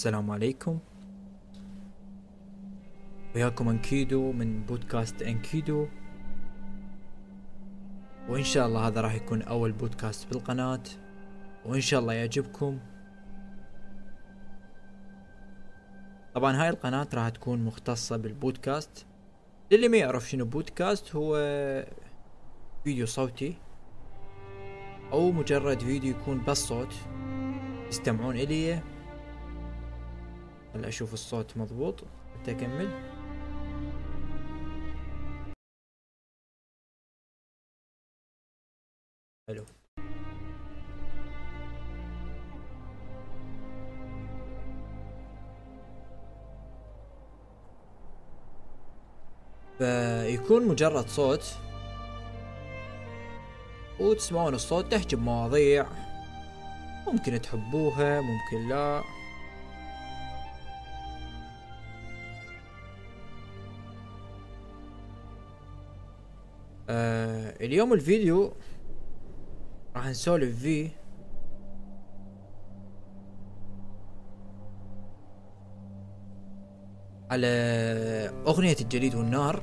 السلام 0.00 0.30
عليكم. 0.30 0.78
وياكم 3.34 3.68
أنكيدو 3.68 4.32
من 4.32 4.62
بودكاست 4.62 5.22
أنكيدو. 5.22 5.88
وإن 8.28 8.44
شاء 8.44 8.66
الله 8.66 8.86
هذا 8.86 9.00
راح 9.00 9.14
يكون 9.14 9.42
أول 9.42 9.72
بودكاست 9.72 10.28
بالقناة. 10.28 10.82
وإن 11.66 11.80
شاء 11.80 12.00
الله 12.00 12.12
يعجبكم. 12.12 12.78
طبعا 16.34 16.62
هاي 16.62 16.68
القناة 16.68 17.08
راح 17.14 17.28
تكون 17.28 17.64
مختصة 17.64 18.16
بالبودكاست. 18.16 19.06
للي 19.72 19.88
ما 19.88 19.96
يعرف 19.96 20.30
شنو 20.30 20.44
بودكاست 20.44 21.16
هو 21.16 21.36
فيديو 22.84 23.06
صوتي. 23.06 23.56
أو 25.12 25.32
مجرد 25.32 25.80
فيديو 25.80 26.10
يكون 26.10 26.44
بس 26.44 26.58
صوت. 26.58 26.94
يستمعون 27.88 28.36
إليه. 28.36 28.84
هلا 30.74 30.88
أشوف 30.88 31.14
الصوت 31.14 31.56
مضبوط. 31.56 32.04
حتى 32.34 32.50
أكمل. 32.50 32.88
حلو. 39.48 39.64
فيكون 49.78 50.68
مجرد 50.68 51.08
صوت. 51.08 51.44
وتسمعون 54.00 54.54
الصوت 54.54 54.92
تحكي 54.92 55.16
بمواضيع 55.16 55.86
ممكن 57.06 57.40
تحبوها 57.40 58.20
ممكن 58.20 58.68
لا. 58.68 59.19
اليوم 67.60 67.92
الفيديو 67.92 68.52
راح 69.96 70.06
نسولف 70.06 70.58
فيه 70.58 70.88
على 77.30 77.46
أغنية 78.46 78.76
الجليد 78.80 79.14
والنار 79.14 79.62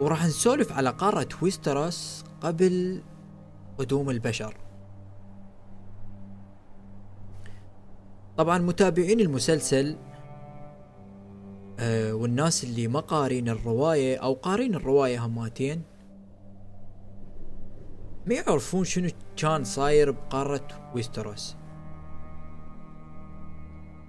وراح 0.00 0.24
نسولف 0.24 0.72
على 0.72 0.90
قارة 0.90 1.28
ويستروس 1.42 2.24
قبل 2.40 3.02
قدوم 3.78 4.10
البشر. 4.10 4.56
طبعا 8.36 8.58
متابعين 8.58 9.20
المسلسل 9.20 9.96
آه 11.80 12.14
والناس 12.14 12.64
اللي 12.64 12.88
ما 12.88 13.00
قارين 13.00 13.48
الرواية 13.48 14.16
أو 14.16 14.32
قارين 14.32 14.74
الرواية 14.74 15.26
هماتين. 15.26 15.82
ما 18.26 18.34
يعرفون 18.34 18.84
شنو 18.84 19.10
كان 19.36 19.64
صاير 19.64 20.10
بقارة 20.10 20.92
ويستروس. 20.94 21.56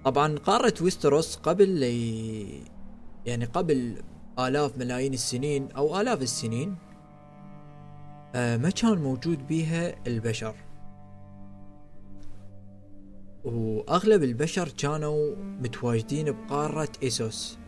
طبعا 0.04 0.38
قارة 0.38 0.74
ويستروس 0.82 1.36
قبل 1.36 1.82
يعني 3.26 3.44
قبل 3.44 4.02
آلاف 4.38 4.78
ملايين 4.78 5.14
السنين 5.14 5.72
أو 5.72 6.00
آلاف 6.00 6.22
السنين 6.22 6.76
آه 8.34 8.56
ما 8.56 8.70
كان 8.70 8.98
موجود 8.98 9.46
بيها 9.46 9.94
البشر. 10.06 10.54
وأغلب 13.44 14.22
البشر 14.22 14.68
كانوا 14.68 15.36
متواجدين 15.36 16.32
بقارة 16.32 16.92
إيسوس. 17.02 17.61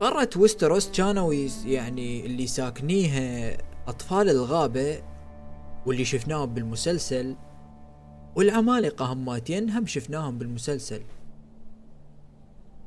قارة 0.00 0.30
ويستروس 0.36 0.90
كانوا 0.90 1.34
يعني 1.66 2.26
اللي 2.26 2.46
ساكنيها 2.46 3.56
أطفال 3.88 4.28
الغابة 4.28 5.02
واللي 5.86 6.04
شفناهم 6.04 6.54
بالمسلسل 6.54 7.36
والعمالقة 8.36 9.12
هماتين 9.12 9.70
هم 9.70 9.86
شفناهم 9.86 10.38
بالمسلسل. 10.38 11.02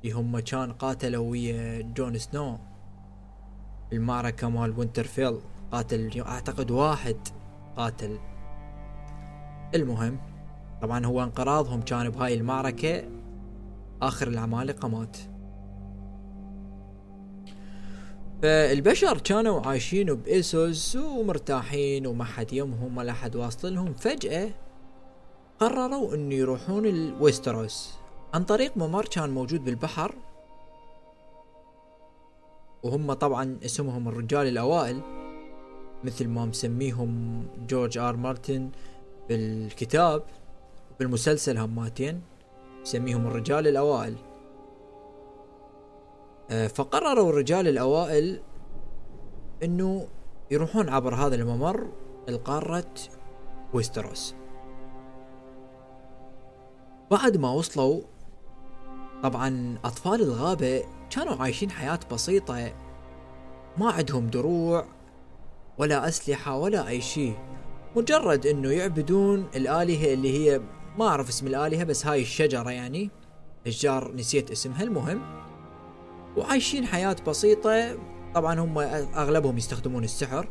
اللي 0.04 0.14
هم 0.14 0.40
كان 0.40 0.74
قاتلوا 0.74 1.32
ويا 1.32 1.82
جون 1.82 2.18
سنو. 2.18 2.58
المعركة 3.94 4.50
مال 4.50 4.80
وينترفيل 4.80 5.40
قاتل 5.72 6.22
أعتقد 6.22 6.72
واحد 6.72 7.18
قاتل. 7.78 8.20
المهم 9.76 10.20
طبعا 10.82 11.06
هو 11.06 11.24
انقراضهم 11.24 11.82
كان 11.82 12.10
بهاي 12.10 12.34
المعركة 12.34 13.04
آخر 14.02 14.28
العمالقة 14.28 14.88
مات. 14.88 15.18
فالبشر 18.42 19.18
كانوا 19.18 19.68
عايشين 19.68 20.14
بإيسوس 20.14 20.96
ومرتاحين 20.96 22.08
وما 22.08 22.24
حد 22.24 22.54
يمهم 22.54 22.98
ولا 22.98 23.14
حد 23.14 23.36
واصل 23.36 23.76
لهم. 23.76 23.94
فجأة 23.94 24.50
قرروا 25.60 26.16
انه 26.16 26.36
يروحون 26.36 26.86
لويستروس. 26.86 27.94
عن 28.34 28.44
طريق 28.44 28.78
ممر 28.78 29.06
كان 29.06 29.30
موجود 29.30 29.64
بالبحر. 29.64 30.16
وهم 32.84 33.14
طبعا 33.14 33.58
اسمهم 33.66 34.08
الرجال 34.08 34.48
الأوائل 34.48 35.02
مثل 36.04 36.28
ما 36.28 36.46
مسميهم 36.46 37.44
جورج 37.70 37.98
آر 37.98 38.16
مارتن 38.16 38.70
بالكتاب 39.30 40.24
بالمسلسل 41.00 41.58
هماتين 41.58 42.22
يسميهم 42.84 43.28
الرجال 43.28 43.68
الأوائل. 43.68 44.14
آه، 44.14 44.31
فقرروا 46.52 47.30
الرجال 47.30 47.68
الأوائل 47.68 48.42
أنه 49.64 50.08
يروحون 50.52 50.90
عبر 50.90 51.16
هذا 51.16 51.36
الممر 51.36 51.88
القارة 52.30 52.94
ويستروس. 53.74 54.36
بعد 57.12 57.38
ما 57.38 57.52
وصلوا 57.52 58.02
طبعا 59.24 59.78
أطفال 59.86 60.22
الغابة 60.22 60.84
كانوا 61.10 61.36
عايشين 61.36 61.72
حياة 61.72 62.00
بسيطة 62.12 62.74
ما 63.78 63.92
عندهم 63.92 64.28
دروع 64.28 64.86
ولا 65.78 66.08
أسلحة 66.08 66.58
ولا 66.58 66.88
أي 66.88 67.02
شيء. 67.02 67.36
مجرد 67.96 68.46
أنه 68.46 68.72
يعبدون 68.72 69.46
الآلهة 69.56 70.14
اللي 70.14 70.38
هي 70.38 70.62
ما 70.98 71.08
أعرف 71.08 71.30
اسم 71.30 71.48
الآلهة 71.48 71.84
بس 71.84 72.06
هاي 72.06 72.22
الشجرة 72.22 72.72
يعني. 72.72 73.10
الجار 73.68 74.16
نسيت 74.16 74.52
اسمها 74.52 74.84
المهم. 74.84 75.41
وعايشين 76.38 76.86
حياة 76.86 77.16
بسيطة. 77.28 77.98
طبعا 78.34 78.60
هم 78.60 78.78
أغلبهم 79.16 79.58
يستخدمون 79.58 80.04
السحر. 80.04 80.48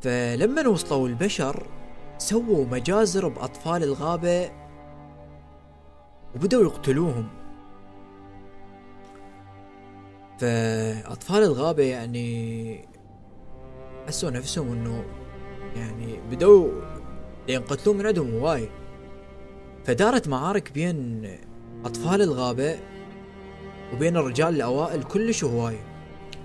فلما 0.00 0.68
وصلوا 0.68 1.08
البشر 1.08 1.66
سووا 2.18 2.66
مجازر 2.66 3.28
باطفال 3.28 3.82
الغابة 3.82 4.50
وبدأوا 6.34 6.62
يقتلوهم. 6.62 7.28
فأطفال 10.38 11.42
الغابة 11.42 11.82
يعني 11.82 12.88
حسوا 14.06 14.30
نفسهم 14.30 14.72
إنه 14.72 15.04
يعني 15.76 16.20
بدأوا 16.30 16.68
ينقتلون 17.48 17.96
من 17.96 18.06
عندهم 18.06 18.34
هواي 18.34 18.68
فدارت 19.84 20.28
معارك 20.28 20.72
بين 20.72 21.28
أطفال 21.84 22.22
الغابة 22.22 22.78
وبين 23.94 24.16
الرجال 24.16 24.54
الأوائل 24.54 25.02
كلش 25.02 25.44
هواي. 25.44 25.78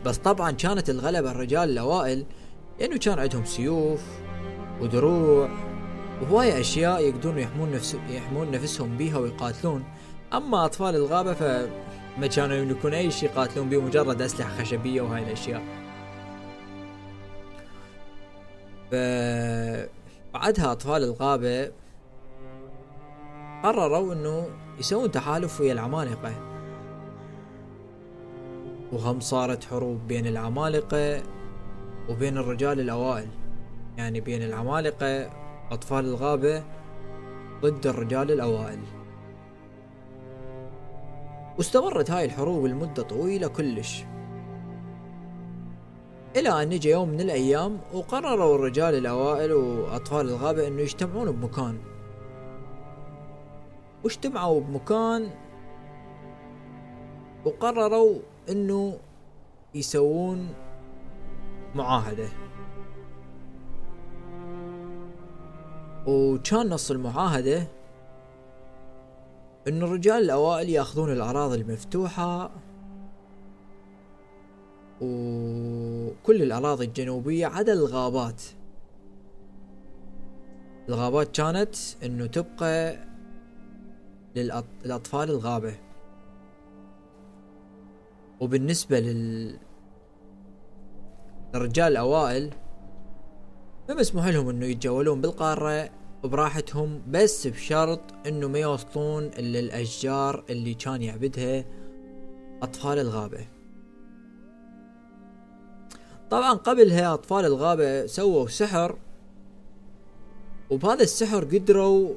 بس 0.06 0.18
طبعا 0.18 0.51
كانت 0.51 0.90
الغلبة 0.90 1.31
الرجال 1.31 1.69
الأوائل 1.69 2.25
لأنه 2.80 2.98
كان 2.98 3.19
عندهم 3.19 3.46
سيوف 3.46 4.04
ودروع 4.81 5.50
وهواية 6.22 6.60
أشياء 6.60 7.01
يقدرون 7.01 7.38
يحمون 7.38 7.72
نفس 7.72 7.98
يحمون 8.10 8.51
نفسهم 8.51 8.98
بيها 8.98 9.18
ويقاتلون. 9.18 9.84
أما 10.34 10.66
أطفال 10.66 10.96
الغابة 10.96 11.34
فما 11.34 12.28
كانوا 12.28 12.56
يملكون 12.56 12.94
أي 12.94 13.12
شيء 13.12 13.30
يقاتلون 13.30 13.69
به 13.69 13.81
مجرد 13.81 14.22
أسلحة 14.22 14.50
خشبية 14.50 15.02
وهاي 15.02 15.24
الأشياء. 15.24 15.62
ف 18.92 18.95
بعدها 20.34 20.72
أطفال 20.72 21.04
الغابة 21.04 21.72
قرروا 23.63 24.13
إنه 24.13 24.50
يسوون 24.80 25.12
تحالف 25.12 25.62
ويا 25.62 25.74
العمالقة. 25.74 26.49
وهم 28.94 29.19
صارت 29.19 29.63
حروب 29.63 30.07
بين 30.07 30.27
العمالقة 30.27 31.24
وبين 32.09 32.38
الرجال 32.38 32.80
الأوائل. 32.80 33.27
يعني 33.97 34.21
بين 34.21 34.44
العمالقة 34.44 35.30
أطفال 35.71 36.06
الغابة 36.06 36.63
ضد 37.62 37.88
الرجال 37.88 38.31
الأوائل. 38.31 38.80
واستمرت 41.57 42.12
هاي 42.12 42.25
الحروب 42.25 42.65
لمدة 42.65 43.03
طويلة 43.03 43.47
كلش. 43.47 44.03
إلى 46.35 46.63
أن 46.63 46.69
جاء 46.69 46.94
يوم 46.94 47.09
من 47.09 47.21
الأيام 47.21 47.77
وقرروا 47.94 48.56
الرجال 48.56 48.95
الأوائل 48.95 49.53
وأطفال 49.53 50.30
الغابة 50.30 50.68
إنه 50.68 50.81
يجتمعون 50.81 51.31
بمكان. 51.31 51.77
واجتمعوا 54.03 54.62
بمكان 54.62 55.30
وقرروا 57.45 58.19
إنه 58.50 58.97
يسوون 59.75 60.53
معاهدة. 61.75 62.30
وكان 66.07 66.69
نص 66.69 66.91
المعاهدة 66.91 67.68
انه 69.68 69.86
الرجال 69.86 70.24
الأوائل 70.24 70.69
ياخذون 70.69 71.12
الأراضي 71.12 71.56
المفتوحة 71.56 72.51
وكل 75.01 76.42
الأراضي 76.44 76.85
الجنوبية 76.85 77.47
عدا 77.47 77.74
الغابات. 77.74 78.42
الغابات 80.89 81.35
كانت 81.35 81.75
إنه 82.03 82.25
تبقى 82.25 82.97
للأطفال 84.35 85.30
الغابة. 85.30 85.75
وبالنسبة 88.39 89.00
لل 89.00 89.57
الرجال 91.56 91.91
الأوائل 91.91 92.53
ما 93.89 93.95
مسموح 93.95 94.27
لهم 94.27 94.50
إنه 94.50 94.65
يتجولون 94.65 95.21
بالقارة 95.21 95.89
براحتهم 96.24 97.01
بس 97.07 97.47
بشرط 97.47 98.01
إنه 98.27 98.47
ما 98.47 98.59
يوصلون 98.59 99.24
إلا 99.24 99.59
الأشجار 99.59 100.44
اللي 100.50 100.74
كان 100.74 101.01
يعبدها 101.01 101.65
أطفال 102.62 103.00
الغابة. 103.00 103.47
طبعا 106.30 106.53
قبلها 106.53 107.13
أطفال 107.13 107.45
الغابة 107.45 108.06
سووا 108.06 108.47
سحر 108.47 108.97
وبهذا 110.69 111.03
السحر 111.03 111.44
قدروا 111.44 112.15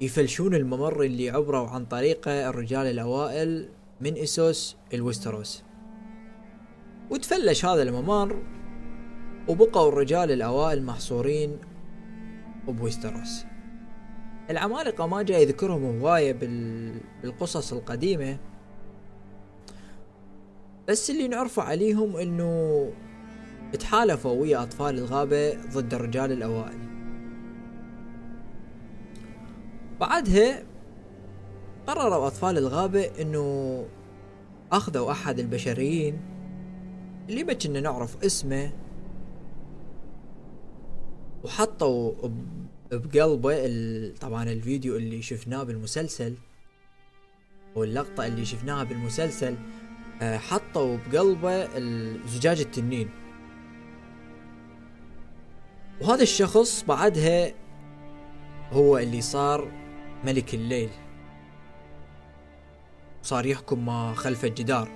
يفلشون 0.00 0.54
الممر 0.54 1.02
اللي 1.02 1.30
عبروا 1.30 1.68
عن 1.68 1.84
طريقه 1.86 2.48
الرجال 2.48 2.86
الأوائل. 2.86 3.68
من 4.00 4.16
اسوس 4.18 4.76
الوستروس 4.94 5.62
وتفلش 7.10 7.64
هذا 7.64 7.82
الممر 7.82 8.42
وبقوا 9.48 9.88
الرجال 9.88 10.30
الأوائل 10.32 10.82
محصورين 10.82 11.58
بويستروس. 12.68 13.44
العمالقة 14.50 15.06
ما 15.06 15.22
جاي 15.22 15.42
يذكرهم 15.42 16.00
هواية 16.00 16.32
بالقصص 17.22 17.72
القديمة. 17.72 18.38
بس 20.88 21.10
اللي 21.10 21.28
نعرفه 21.28 21.62
عليهم 21.62 22.16
إنه 22.16 22.92
تحالفوا 23.78 24.40
ويا 24.40 24.62
أطفال 24.62 24.98
الغابة 24.98 25.54
ضد 25.72 25.94
الرجال 25.94 26.32
الأوائل. 26.32 26.78
بعدها 30.00 30.62
قرروا 31.86 32.26
أطفال 32.26 32.58
الغابة 32.58 33.10
إنه 33.20 33.86
أخذوا 34.72 35.10
أحد 35.10 35.38
البشريين 35.38 36.20
اللي 37.28 37.44
ما 37.44 37.52
كنا 37.52 37.80
نعرف 37.80 38.24
اسمه 38.24 38.72
وحطوا 41.44 42.12
بقلبه 42.92 44.14
طبعا 44.20 44.42
الفيديو 44.42 44.96
اللي 44.96 45.22
شفناه 45.22 45.62
بالمسلسل 45.62 46.34
واللقطة 47.76 48.26
اللي 48.26 48.44
شفناها 48.44 48.84
بالمسلسل 48.84 49.56
آه، 50.22 50.38
حطوا 50.38 50.96
بقلبه 50.96 51.68
زجاج 52.26 52.60
التنين. 52.60 53.10
وهذا 56.00 56.22
الشخص 56.22 56.84
بعدها 56.88 57.52
هو 58.72 58.98
اللي 58.98 59.20
صار 59.20 59.72
ملك 60.24 60.54
الليل. 60.54 60.90
صار 63.26 63.46
يحكم 63.46 63.86
ما 63.86 64.14
خلف 64.14 64.44
الجدار. 64.44 64.88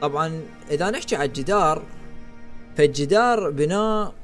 طبعا 0.00 0.42
إذا 0.70 0.90
نحكي 0.90 1.16
على 1.16 1.24
الجدار 1.24 1.82
فالجدار 2.76 3.50
بناء 3.50 4.14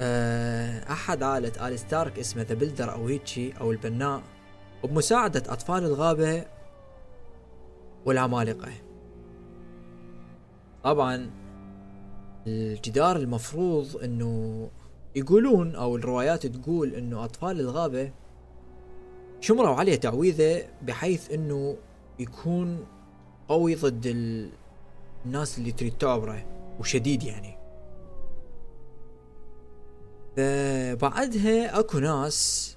آه، 0.00 0.92
أحد 0.92 1.22
آلة 1.22 1.68
آل 1.68 1.78
ستارك 1.78 2.18
اسمه 2.18 2.42
ذا 2.42 2.54
بلدر 2.54 2.92
أو 2.92 3.06
هيجي 3.06 3.54
أو 3.60 3.70
البناء 3.72 4.22
وبمساعدة 4.82 5.42
أطفال 5.52 5.84
الغابة 5.84 6.44
والعمالقة. 8.06 8.72
طبعا 10.84 11.30
الجدار 12.46 13.16
المفروض 13.16 14.00
إنه 14.04 14.70
يقولون 15.16 15.74
أو 15.74 15.96
الروايات 15.96 16.46
تقول 16.46 16.94
إنه 16.94 17.24
أطفال 17.24 17.60
الغابة 17.60 18.10
شمروا 19.42 19.74
عليه 19.74 19.96
تعويذة 19.96 20.68
بحيث 20.82 21.30
إنه 21.30 21.76
يكون 22.18 22.86
قوي 23.48 23.74
ضد 23.74 24.06
الناس 25.26 25.58
اللي 25.58 25.72
تريد 25.72 25.98
تعبره 25.98 26.44
وشديد 26.80 27.22
يعني. 27.22 27.58
بعدها 30.96 31.78
أكو 31.78 31.98
ناس 31.98 32.76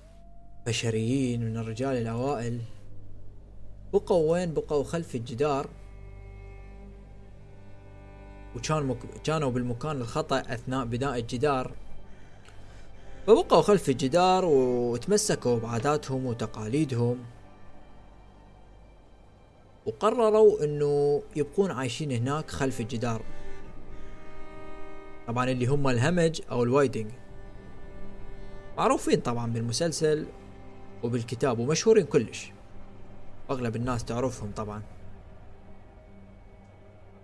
بشريين 0.68 1.46
من 1.46 1.58
الرجال 1.58 1.98
الأوائل 1.98 2.62
بقوا 3.94 4.32
وين؟ 4.32 4.54
بقوا 4.54 4.84
خلف 4.84 5.16
الجدار. 5.16 5.70
وكان 8.56 8.84
مك... 8.84 8.98
كانوا 9.24 9.52
بالمكان 9.52 9.92
الخطأ 9.92 10.40
أثناء 10.40 10.86
بناء 10.86 11.20
الجدار. 11.20 11.72
فبقوا 13.28 13.62
خلف 13.62 13.90
الجدار 13.90 14.46
وتمسكوا 14.46 15.60
بعاداتهم 15.60 16.26
وتقاليدهم. 16.26 17.18
وقرروا 19.86 20.64
إنه 20.64 21.22
يبقون 21.36 21.72
عايشين 21.72 22.12
هناك 22.12 22.52
خلف 22.52 22.82
الجدار. 22.82 23.22
طبعا 25.28 25.50
اللي 25.50 25.66
هم 25.66 25.88
الهمج 25.88 26.42
أو 26.52 26.64
الوايدنج 26.64 27.12
معروفين 28.78 29.20
طبعا 29.20 29.52
بالمسلسل 29.52 30.26
وبالكتاب 31.04 31.60
ومشهورين 31.60 32.06
كلش. 32.06 32.52
أغلب 33.50 33.76
الناس 33.76 34.06
تعرفهم 34.06 34.52
طبعا. 34.52 34.82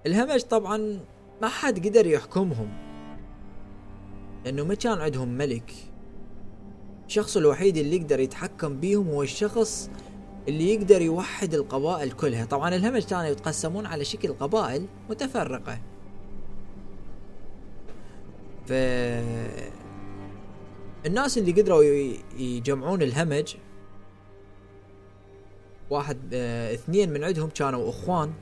الهمج 0.05 0.41
طبعا 0.41 0.99
ما 1.41 1.47
حد 1.47 1.87
قدر 1.87 2.07
يحكمهم 2.07 2.91
لأنه 4.45 4.63
ما 4.63 4.75
كان 4.75 4.99
عندهم 4.99 5.27
ملك 5.27 5.90
الشخص 7.11 7.37
الوحيد 7.37 7.77
اللي 7.77 7.95
يقدر 7.95 8.19
يتحكم 8.19 8.79
بيهم 8.79 9.07
هو 9.07 9.23
الشخص 9.23 9.89
اللي 10.47 10.73
يقدر 10.73 11.01
يوحد 11.01 11.53
القبائل 11.53 12.11
كلها. 12.11 12.45
طبعا 12.45 12.75
الهمج 12.75 13.03
كانوا 13.05 13.25
يتقسمون 13.25 13.85
على 13.85 14.05
شكل 14.05 14.33
قبائل 14.33 14.85
متفرقة. 15.09 15.79
ف 18.67 18.71
الناس 21.05 21.37
اللي 21.37 21.51
قدروا 21.51 21.83
يجمعون 22.37 23.01
الهمج 23.01 23.55
واحد 25.89 26.17
آه 26.33 26.73
اثنين 26.73 27.13
من 27.13 27.23
عندهم 27.23 27.49
كانوا 27.49 27.89
اخوان. 27.89 28.33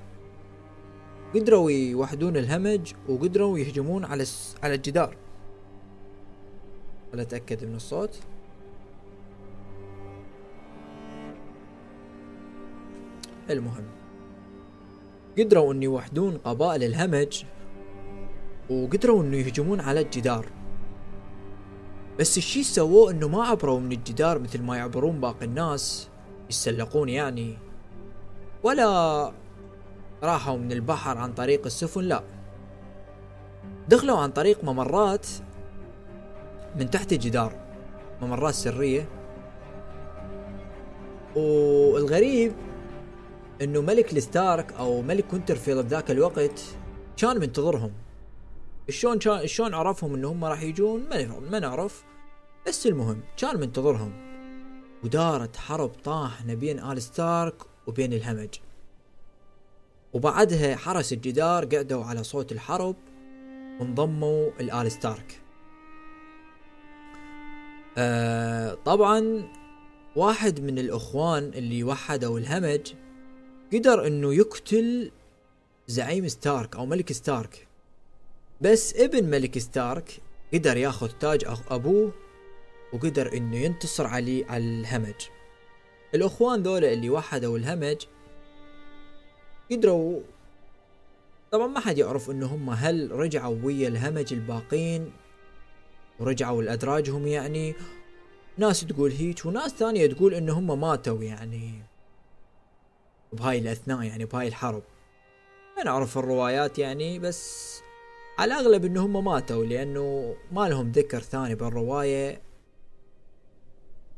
قدروا 1.36 1.72
يوحدون 1.72 2.38
الهمج 2.38 2.94
وقدروا 3.08 3.60
يهجمون 3.60 4.06
على 4.06 4.26
على 4.64 4.74
الجدار. 4.74 5.16
ولا 7.14 7.22
أتأكد 7.22 7.66
من 7.66 7.76
الصوت؟ 7.76 8.20
المهم. 13.52 13.86
قدروا 15.38 15.74
أن 15.74 15.84
يوحدون 15.84 16.38
قبائل 16.38 16.84
الهمج 16.84 17.44
وقدروا 18.70 19.24
انه 19.24 19.38
يهجمون 19.38 19.80
على 19.82 20.02
الجدار. 20.02 20.46
بس 22.20 22.38
الشي 22.38 22.64
سووه 22.64 23.12
إنه 23.12 23.28
ما 23.28 23.44
عبروا 23.44 23.80
من 23.80 23.92
الجدار 23.92 24.40
مثل 24.40 24.62
ما 24.62 24.78
يعبرون 24.78 25.20
باقي 25.20 25.46
الناس 25.46 26.10
يتسلقون 26.46 27.10
يعني. 27.10 27.58
ولا 28.64 29.32
راحوا 30.24 30.58
من 30.58 30.72
البحر 30.72 31.18
عن 31.18 31.34
طريق 31.34 31.66
السفن 31.66 32.02
لا. 32.02 32.24
دخلوا 33.90 34.18
عن 34.18 34.32
طريق 34.32 34.64
ممرات 34.64 35.28
من 36.76 36.90
تحت 36.90 37.14
الجدار 37.14 37.54
ممرات 38.22 38.54
سرية. 38.54 39.10
والغريب 41.36 42.54
إنه 43.62 43.82
ملك 43.82 44.14
الستارك 44.14 44.74
أو 44.74 45.02
ملك 45.02 45.34
وينترفيل 45.34 45.84
بذاك 45.84 46.12
الوقت 46.12 46.62
كان 47.18 47.40
منتظرهم. 47.40 47.92
شلون 48.90 49.20
شلون 49.46 49.74
عرفهم 49.74 50.14
إنه 50.16 50.32
هم 50.32 50.46
راح 50.46 50.62
يجون؟ 50.62 51.10
ما 51.10 51.40
ما 51.40 51.60
نعرف. 51.60 52.04
بس 52.68 52.88
المهم 52.88 53.22
كان 53.38 53.60
منتظرهم. 53.60 54.14
ودارت 55.04 55.58
حرب 55.58 55.90
طاحنه 55.90 56.54
بين 56.54 56.80
آل 56.80 57.02
ستارك 57.02 57.56
وبين 57.88 58.14
الهمج. 58.14 58.50
وبعدها 60.14 60.76
حرس 60.76 61.14
الجدار 61.14 61.66
قعدوا 61.66 62.04
على 62.04 62.24
صوت 62.24 62.52
الحرب 62.52 62.96
وانضموا 63.80 64.50
الآل 64.60 64.92
ستارك. 64.92 65.42
آه 67.98 68.74
طبعا 68.74 69.44
واحد 70.16 70.60
من 70.60 70.80
الأخوان 70.80 71.44
اللي 71.44 71.84
وحدوا 71.84 72.40
الهمج 72.40 72.94
قدر 73.74 74.08
إنه 74.08 74.34
يقتل 74.34 75.12
زعيم 75.88 76.28
ستارك 76.28 76.76
أو 76.76 76.86
ملك 76.86 77.12
ستارك. 77.12 77.68
بس 78.62 78.96
ابن 78.96 79.24
ملك 79.24 79.58
ستارك 79.58 80.22
قدر 80.54 80.78
ياخذ 80.78 81.10
تاج 81.10 81.46
أبوه 81.70 82.12
وقدر 82.94 83.34
إنه 83.34 83.58
ينتصر 83.58 84.08
عليه 84.08 84.46
على 84.46 84.64
الهمج. 84.64 85.28
الأخوان 86.16 86.64
ذولا 86.64 86.94
اللي 86.94 87.10
وحدوا 87.10 87.58
الهمج 87.58 88.06
قدروا 89.72 90.20
طبعا 91.52 91.68
ما 91.68 91.80
حد 91.80 91.98
يعرف 91.98 92.30
إنه 92.30 92.46
هم 92.46 92.70
هل 92.70 93.12
رجعوا 93.12 93.58
ويا 93.64 93.88
الهمج 93.88 94.34
الباقين 94.34 95.12
ورجعوا 96.20 96.64
لأدراجهم 96.64 97.28
يعني. 97.28 97.76
ناس 98.58 98.86
تقول 98.86 99.12
هيك 99.12 99.46
وناس 99.46 99.72
ثانية 99.72 100.08
تقول 100.08 100.34
إنه 100.34 100.60
هم 100.60 100.82
ماتوا 100.82 101.24
يعني. 101.24 101.89
بهاي 103.34 103.60
الاثناء 103.60 104.04
يعني 104.04 104.26
بهاي 104.26 104.48
الحرب. 104.48 104.84
ما 105.78 105.84
نعرف 105.84 106.18
الروايات 106.18 106.80
يعني 106.80 107.20
بس 107.20 107.82
على 108.40 108.54
الأغلب 108.54 108.86
إنه 108.86 109.06
هم 109.06 109.26
ماتوا 109.26 109.66
لأنه 109.66 110.36
ما 110.52 110.70
لهم 110.70 110.92
ذكر 110.92 111.20
ثاني 111.20 111.56
بالرواية 111.56 112.42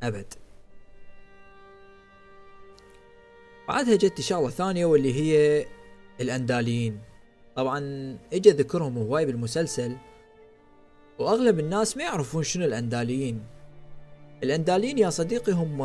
أبد. 0.03 0.33
بعدها 3.67 3.95
جت 3.95 4.21
شغلة 4.21 4.49
ثانية 4.49 4.85
واللي 4.85 5.13
هي 5.13 5.65
الأنداليين. 6.21 6.99
طبعا 7.55 7.79
اجى 8.33 8.49
ذكرهم 8.49 8.97
هواي 8.97 9.25
بالمسلسل 9.25 9.95
وأغلب 11.19 11.59
الناس 11.59 11.97
ما 11.97 12.03
يعرفون 12.03 12.43
شنو 12.43 12.65
الأنداليين. 12.65 13.43
الأنداليين 14.43 14.97
يا 14.97 15.09
صديقي 15.09 15.51
هم 15.51 15.81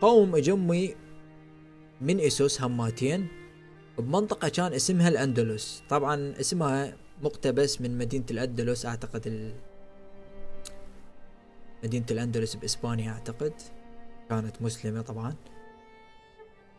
قوم 0.00 0.36
أجمي 0.36 0.94
من 2.00 2.20
اسوس 2.20 2.62
هماتين 2.62 3.28
بمنطقة 3.98 4.48
كان 4.48 4.72
اسمها 4.72 5.08
الأندلس. 5.08 5.82
طبعا 5.88 6.34
اسمها 6.40 6.96
مقتبس 7.22 7.80
من 7.80 7.98
مدينة 7.98 8.24
الأندلس 8.30 8.86
أعتقد 8.86 9.26
ال... 9.26 9.54
مدينة 11.84 12.06
الأندلس 12.10 12.54
بإسبانيا 12.54 13.12
أعتقد. 13.12 13.52
كانت 14.28 14.62
مسلمة 14.62 15.02
طبعا. 15.02 15.34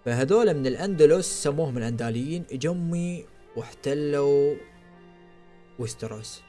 فهذول 0.05 0.53
من 0.53 0.67
الأندلس 0.67 1.43
سموهم 1.43 1.77
الأنداليين 1.77 2.45
إجمي 2.51 3.25
واحتلوا 3.55 4.55
ويستروس. 5.79 6.41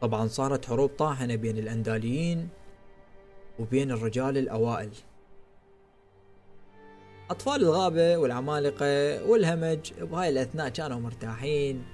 طبعا 0.00 0.26
صارت 0.26 0.64
حروب 0.64 0.90
طاحنة 0.90 1.34
بين 1.34 1.58
الأنداليين 1.58 2.48
وبين 3.58 3.90
الرجال 3.90 4.38
الأوائل. 4.38 4.90
أطفال 7.30 7.62
الغابة 7.62 8.16
والعمالقة 8.16 9.24
والهمج 9.24 9.92
بهاي 9.92 10.28
الأثناء 10.28 10.68
كانوا 10.68 11.00
مرتاحين. 11.00 11.84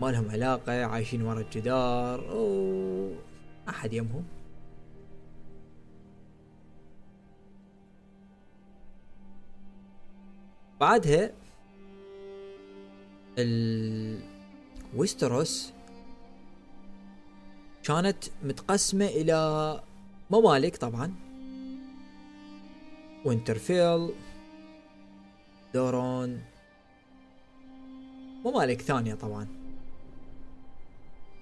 ما 0.00 0.06
لهم 0.10 0.30
علاقة 0.30 0.84
عايشين 0.84 1.22
ورا 1.22 1.40
الجدار 1.40 2.20
و 2.20 3.10
أحد 3.68 3.92
يمهم. 3.92 4.24
بعدها 10.80 11.32
ال 13.38 14.20
ويستروس 14.96 15.72
كانت 17.82 18.24
متقسمة 18.42 19.06
إلى 19.06 19.80
ممالك 20.30 20.76
طبعا. 20.76 21.14
وينترفيل 23.24 24.10
دورن. 25.76 26.42
ممالك 28.44 28.82
ثانية 28.82 29.14
طبعا. 29.14 29.48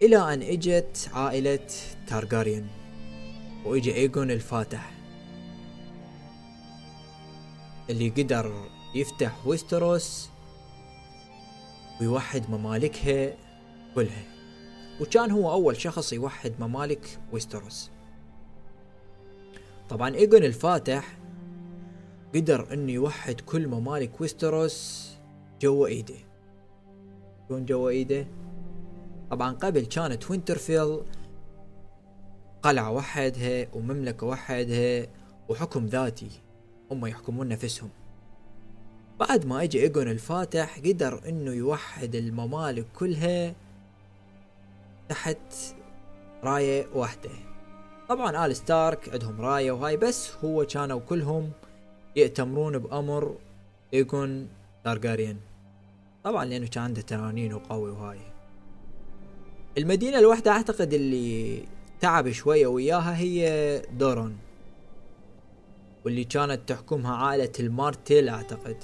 إلى 0.03 0.35
أن 0.35 0.43
إجت 0.43 1.11
عائلة 1.12 1.69
تارجاريان 2.07 2.67
وإجا 3.64 3.93
إيجون 3.93 4.31
الفاتح. 4.31 4.93
اللي 7.91 8.09
قدر 8.09 8.69
يفتح 8.95 9.47
ويستروس 9.47 10.31
ويوحد 12.00 12.50
ممالكها 12.50 13.37
كلها. 13.95 14.25
وكان 15.00 15.31
هو 15.31 15.53
أول 15.53 15.76
شخص 15.81 16.12
يوحد 16.12 16.53
ممالك 16.61 17.19
ويستروس. 17.33 17.91
طبعا 19.88 20.14
إيجون 20.14 20.45
الفاتح 20.45 21.19
قدر 22.35 22.73
إنه 22.73 22.93
يوحد 22.93 23.41
كل 23.41 23.69
ممالك 23.69 24.21
ويستروس 24.21 25.11
جوا 25.61 25.87
إيده. 25.87 26.14
شلون 27.49 27.64
جوا 27.64 27.91
إيده؟ 27.91 28.26
طبعا 29.31 29.53
قبل 29.53 29.87
كانت 29.87 30.31
وينترفيل 30.31 31.00
قلعة 32.62 32.91
وحدها 32.91 33.67
ومملكة 33.73 34.26
وحدها 34.26 35.07
وحكم 35.49 35.87
ذاتي. 35.87 36.31
هم 36.91 37.07
يحكمون 37.07 37.49
نفسهم. 37.49 37.91
بعد 39.21 39.47
ما 39.47 39.62
اجى 39.62 39.83
ايجون 39.83 40.09
الفاتح 40.09 40.79
قدر 40.79 41.29
إنه 41.29 41.53
يوحد 41.53 42.14
الممالك 42.14 42.87
كلها 42.99 43.55
تحت 45.09 45.55
راية 46.45 46.87
واحدة. 46.95 47.31
طبعا 48.09 48.47
آل 48.47 48.57
ستارك 48.57 49.09
عندهم 49.09 49.41
راية 49.41 49.73
وهاي 49.73 49.97
بس 49.97 50.31
هو 50.45 50.67
كانوا 50.67 51.00
كلهم 51.00 51.50
يأتمرون 52.16 52.78
بأمر 52.78 53.37
ايجون 53.94 54.49
تارجاريان 54.85 55.37
طبعا 56.25 56.44
لأنه 56.44 56.66
كان 56.66 56.83
عنده 56.85 57.00
تنانين 57.00 57.54
وقوي 57.54 57.90
وهاي. 57.90 58.18
المدينة 59.78 60.18
الواحدة 60.18 60.50
أعتقد 60.50 60.94
اللي 60.94 61.61
تعب 62.00 62.30
شوية 62.30 62.66
وياها 62.66 63.16
هي 63.16 63.83
دورن. 63.99 64.37
واللي 66.04 66.25
كانت 66.25 66.68
تحكمها 66.68 67.16
عائلة 67.16 67.52
المارتيل 67.61 68.28
أعتقد. 68.28 68.76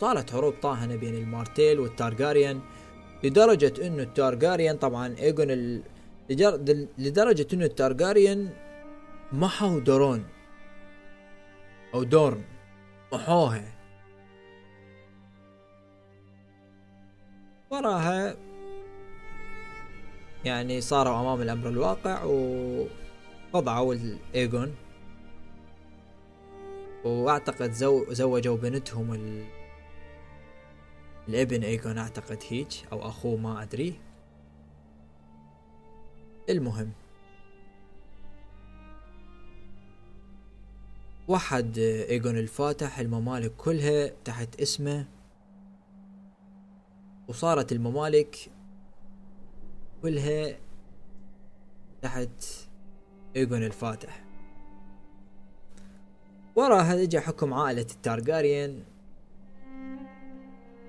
صارت 0.00 0.30
حروب 0.30 0.54
طاحنة 0.62 0.96
بين 0.96 1.14
المارتيل 1.14 1.80
والتارجاريان 1.80 2.60
لدرجة 3.24 3.86
إنه 3.86 4.02
التارجاريان 4.02 4.76
طبعا 4.76 5.16
ايجون 5.18 5.50
ال... 5.50 5.82
لدرجة 6.98 7.46
إنه 7.52 7.64
التارجاريان 7.64 8.48
محوا 9.32 9.78
دورن. 9.78 10.24
أو 11.94 12.02
دورن 12.02 12.44
محوها 13.12 13.72
وراها 17.70 18.36
يعني 20.44 20.80
صاروا 20.80 21.20
أمام 21.20 21.42
الأمر 21.42 21.68
الواقع 21.68 22.24
وخضعوا 22.24 23.94
لايجون 23.94 24.74
وأعتقد 27.04 27.70
زو 27.72 28.12
زوجوا 28.12 28.56
بنتهم 28.56 29.14
ال... 29.14 29.44
لابن 31.28 31.62
ايجون 31.62 31.98
أعتقد 31.98 32.38
هيك 32.48 32.68
أو 32.92 33.08
أخوه 33.08 33.36
ما 33.36 33.62
أدري. 33.62 34.00
المهم. 36.50 36.92
وحد 41.28 41.78
إيجون 41.78 42.38
الفاتح 42.38 42.98
الممالك 42.98 43.52
كلها 43.56 44.10
تحت 44.24 44.60
اسمه 44.60 45.06
وصارت 47.28 47.72
الممالك 47.72 48.50
كلها 50.02 50.58
تحت 52.02 52.44
إيجون 53.36 53.62
الفاتح. 53.62 54.24
وراها 56.56 57.02
اجى 57.02 57.20
حكم 57.20 57.54
عائلة 57.54 57.80
التارجاريان 57.80 58.82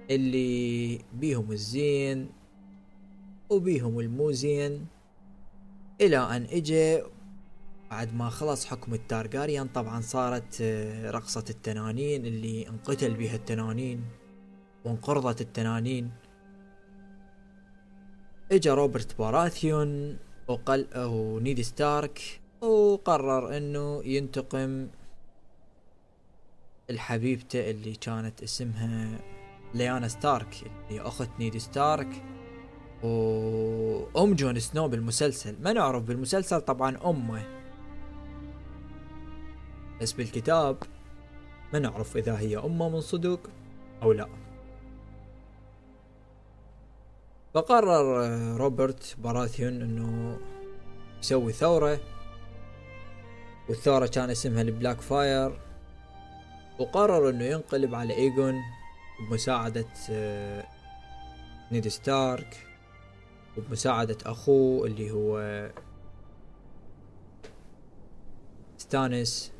اللي 0.09 1.01
بيهم 1.13 1.51
الزين 1.51 2.29
وبيهم 3.49 3.99
الموزين 3.99 4.87
إلى 6.01 6.17
أن 6.17 6.43
اجى 6.51 7.03
بعد 7.91 8.15
ما 8.15 8.29
خلص 8.29 8.65
حكم 8.65 8.93
التارجاريان 8.93 9.67
طبعا 9.67 10.01
صارت 10.01 10.57
آه، 10.61 11.11
رقصة 11.11 11.45
التنانين 11.49 12.25
اللي 12.25 12.67
انقتل 12.67 13.13
بها 13.13 13.35
التنانين 13.35 14.05
وانقرضت 14.85 15.41
التنانين. 15.41 16.11
إجا 18.51 18.73
روبرت 18.73 19.17
باراثيون 19.17 20.17
وقل 20.47 20.87
أو 20.93 21.39
نيد 21.39 21.61
ستارك 21.61 22.41
وقرر 22.61 23.57
إنه 23.57 24.03
ينتقم 24.05 24.87
لحبيبته 26.89 27.69
اللي 27.69 27.95
كانت 27.95 28.43
اسمها 28.43 29.19
ليانا 29.73 30.07
ستارك 30.07 30.71
اللي 30.89 31.01
أخت 31.01 31.29
نيد 31.39 31.57
ستارك. 31.57 32.23
وأم 33.03 34.33
جون 34.33 34.59
سنو 34.59 34.87
بالمسلسل. 34.87 35.55
ما 35.61 35.73
نعرف 35.73 36.03
بالمسلسل 36.03 36.61
طبعا 36.61 36.97
أمه. 37.05 37.56
بس 40.01 40.11
بالكتاب 40.13 40.77
ما 41.73 41.79
نعرف 41.79 42.17
إذا 42.17 42.39
هي 42.39 42.57
أمه 42.57 42.89
من 42.89 43.01
صدق 43.01 43.39
أو 44.03 44.11
لا. 44.11 44.27
فقرر 47.53 48.27
روبرت 48.57 49.15
باراثيون 49.17 49.81
إنه 49.81 50.39
يسوي 51.19 51.53
ثورة 51.53 51.99
والثورة 53.69 54.07
كان 54.07 54.29
اسمها 54.29 54.61
البلاك 54.61 55.01
فاير. 55.01 55.59
وقرر 56.79 57.29
إنه 57.29 57.43
ينقلب 57.43 57.95
على 57.95 58.13
ايجون 58.13 58.61
بمساعدة 59.19 59.87
آه، 60.09 60.63
نيد 61.71 61.87
ستارك 61.87 62.67
وبمساعدة 63.57 64.17
أخوه 64.25 64.87
اللي 64.87 65.11
هو 65.11 65.39
ستانس 68.77 69.51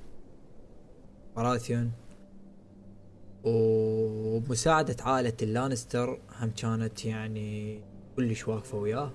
باراثيون 1.38 1.92
وبمساعدة 3.44 4.96
عائلة 5.04 5.34
اللانستر 5.42 6.22
هم 6.40 6.50
كانت 6.50 7.06
يعني 7.06 7.82
كلش 8.16 8.48
واقفة 8.48 8.78
وياه. 8.78 9.12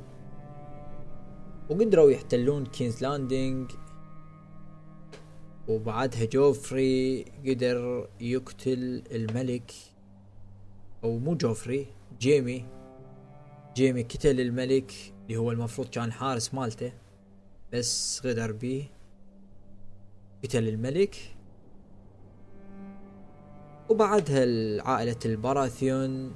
وقدروا 1.71 2.11
يحتلون 2.11 2.67
كينز 2.67 3.02
لاندنج 3.02 3.71
وبعدها 5.69 6.25
جوفري 6.25 7.25
قدر 7.47 8.09
يقتل 8.21 9.02
الملك. 9.11 9.73
أو 11.05 11.19
مو 11.19 11.35
جوفري 11.35 11.87
جيمي. 12.21 12.67
جيمي 13.76 14.02
قتل 14.02 14.41
الملك 14.41 14.93
اللي 15.23 15.37
هو 15.37 15.50
المفروض 15.50 15.88
كان 15.88 16.12
حارس 16.12 16.55
مالته. 16.55 16.93
بس 17.73 18.21
غدر 18.26 18.52
بيه. 18.52 18.85
قتل 20.45 20.69
الملك. 20.69 21.17
وبعدها 23.93 24.45
عائلة 24.89 25.17
الباراثيون 25.25 26.35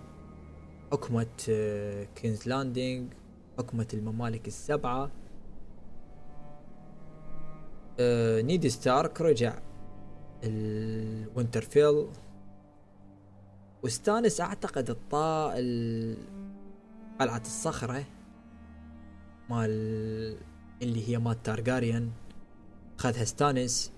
حكمت 0.93 1.47
آه، 1.51 2.05
كينز 2.15 2.49
لاندنج 2.49 3.13
حكمت 3.59 3.95
الممالك 3.95 4.49
السبعة 4.49 5.11
آه، 8.01 8.41
نيد 8.41 8.67
ستارك 8.67 9.21
رجع 9.21 9.59
لوينترفيل 10.45 12.07
وستانس 13.83 14.41
أعتقد 14.41 14.91
الطاء 14.91 15.53
قلعة 17.21 17.41
الصخرة 17.41 18.05
مال 19.51 19.71
اللي 20.83 21.09
هي 21.09 21.19
مال 21.19 21.43
تارجاريان 21.43 22.11
خذها 22.99 23.25
ستانس. 23.25 23.93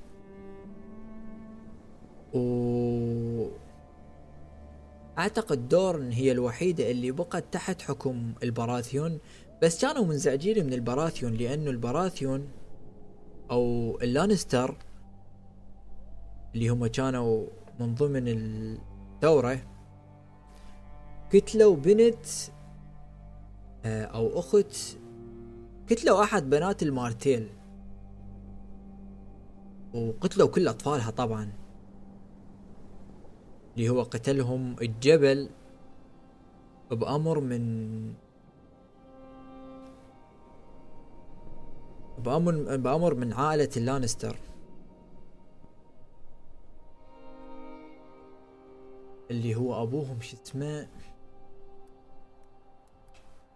و 2.35 3.49
أعتقد 5.19 5.69
دورن 5.69 6.13
هي 6.13 6.33
الوحيدة 6.33 6.91
اللي 6.91 7.11
بقت 7.11 7.45
تحت 7.53 7.83
حكم 7.83 8.33
البراثيون. 8.43 9.19
بس 9.63 9.81
كانوا 9.81 10.05
منزعجين 10.05 10.67
من 10.67 10.73
البراثيون 10.73 11.35
لأنه 11.35 11.71
البراثيون 11.71 12.49
أو 13.51 13.99
اللانستر 14.03 14.77
اللي 16.55 16.69
هم 16.69 16.87
كانوا 16.87 17.47
من 17.81 17.95
ضمن 17.95 18.29
الثورة 18.29 19.63
قتلوا 21.35 21.77
بنت 21.77 22.27
آه، 23.85 24.05
أو 24.05 24.39
أخت 24.39 24.97
قتلوا 25.91 26.23
أحد 26.23 26.51
بنات 26.51 26.83
المارتيل. 26.83 27.49
وقتلوا 29.95 30.49
كل 30.49 30.69
أطفالها 30.69 31.11
طبعا. 31.11 31.53
اللي 33.79 33.89
هو 33.89 34.03
قتلهم 34.03 34.77
الجبل 34.83 35.51
بأمر 36.91 37.41
من 37.41 38.15
بأمر 42.19 42.77
بأمر 42.77 43.15
من 43.15 43.33
عائلة 43.33 43.69
اللانستر. 43.77 44.37
اللي 49.31 49.55
هو 49.55 49.83
أبوهم 49.83 50.21
شو 50.21 50.37
اسمه؟ 50.43 50.89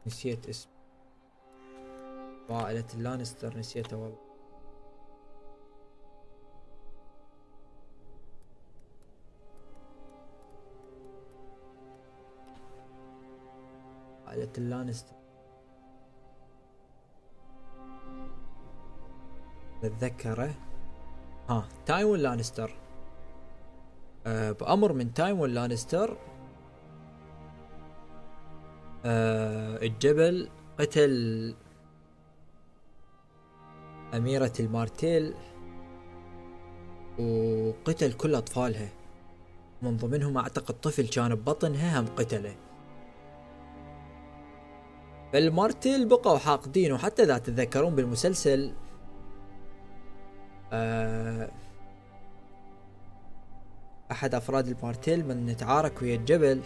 نسيت 0.07 0.49
اسم 0.49 0.69
عائلة 2.51 2.87
اللانستر 2.95 3.59
نسيته 3.59 3.97
والله. 3.97 4.22
عائلة 14.33 14.53
اللانستر. 14.59 15.15
بتذكره؟ 19.83 20.55
ها 21.49 21.69
تايوين 21.87 22.21
لانستر. 22.21 22.75
أه 24.27 24.53
بأمر 24.53 24.93
من 24.93 25.15
تايوين 25.15 25.51
لانستر 25.51 26.19
أه 29.05 29.77
الجبل 29.83 30.49
قتل 30.79 31.55
أميرة 34.15 34.53
المارتيل 34.61 35.35
وقتل 37.19 38.13
كل 38.13 38.35
أطفالها. 38.35 38.89
من 39.83 39.97
ضمنهم 39.97 40.39
أعتقد 40.39 40.81
طفل 40.81 41.09
كان 41.09 41.35
ببطنها 41.35 42.01
هم 42.01 42.07
قتله. 42.07 42.57
فالمارتيل 45.33 46.09
بقوا 46.09 46.39
حاقدين 46.39 46.93
وحتى 46.93 47.23
إذا 47.23 47.39
تتذكرون 47.39 47.95
بالمسلسل 47.95 48.73
آه، 50.73 51.51
أحد 54.11 54.35
أفراد 54.35 54.69
المارتيل 54.69 55.27
من 55.29 55.57
تعارك 55.57 56.03
ويا 56.03 56.17
الجبل 56.17 56.61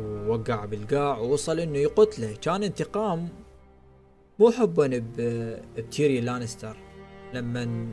ووقع 0.00 0.64
بالقاع 0.64 1.18
ووصل 1.18 1.60
إنه 1.60 1.78
يقتله. 1.78 2.36
كان 2.42 2.62
انتقام 2.62 3.28
مو 4.38 4.50
حبا 4.50 5.04
بتيري 5.76 6.20
لانستر 6.20 6.76
لما 7.34 7.90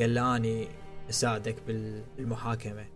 قال 0.00 0.18
أني 0.18 0.68
أساعدك 1.10 1.56
بالمحاكمة. 1.66 2.86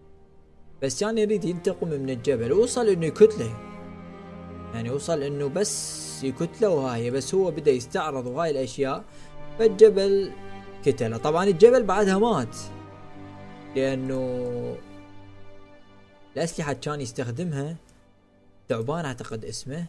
بس 0.82 1.00
كان 1.00 1.18
يريد 1.18 1.44
ينتقم 1.44 1.88
من 1.88 2.10
الجبل 2.10 2.52
ووصل 2.52 2.88
إنه 2.88 3.06
يقتله. 3.06 3.73
يعني 4.74 4.90
وصل 4.90 5.22
إنه 5.22 5.48
بس 5.48 6.24
يكتله 6.24 6.68
وهاي 6.68 7.10
بس 7.10 7.34
هو 7.34 7.50
بدأ 7.50 7.70
يستعرض 7.70 8.26
وهاي 8.26 8.50
الأشياء 8.50 9.04
فالجبل 9.58 10.32
كتله. 10.84 11.16
طبعا 11.16 11.44
الجبل 11.44 11.82
بعدها 11.82 12.18
مات 12.18 12.56
لأنه 13.76 14.76
الأسلحة 16.36 16.72
كان 16.72 17.00
يستخدمها 17.00 17.76
ثعبان 18.68 19.04
أعتقد 19.04 19.44
اسمه. 19.44 19.86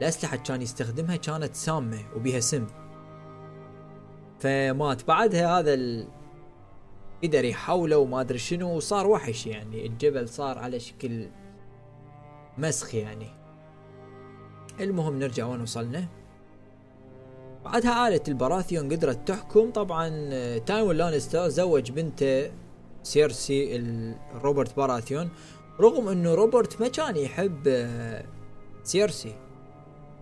الأسلحة 0.00 0.36
كان 0.36 0.62
يستخدمها 0.62 1.16
كانت 1.16 1.54
سامة 1.54 1.98
وبيها 2.16 2.40
سم. 2.40 2.66
فمات. 4.40 5.06
بعدها 5.06 5.58
هذا 5.58 5.74
ال... 5.74 6.08
قدر 7.24 7.44
يحوله 7.44 7.98
وما 7.98 8.20
أدري 8.20 8.38
شنو 8.38 8.76
وصار 8.76 9.06
وحش 9.06 9.46
يعني. 9.46 9.86
الجبل 9.86 10.28
صار 10.28 10.58
على 10.58 10.80
شكل 10.80 11.28
مسخ 12.58 12.94
يعني. 12.94 13.37
المهم 14.80 15.18
نرجع 15.18 15.46
وين 15.46 15.60
وصلنا. 15.60 16.04
بعدها 17.64 17.90
عائلة 17.90 18.20
البراثيون 18.28 18.92
قدرت 18.92 19.28
تحكم. 19.28 19.70
طبعا 19.70 20.08
تايوين 20.58 20.96
لانستر 20.96 21.48
زوج 21.48 21.90
بنته 21.90 22.50
سيرسي 23.02 23.82
روبرت 24.34 24.76
باراثيون 24.76 25.30
رغم 25.80 26.08
انه 26.08 26.34
روبرت 26.34 26.80
ما 26.80 26.88
كان 26.88 27.16
يحب 27.16 27.62
آه، 27.68 28.24
سيرسي. 28.84 29.34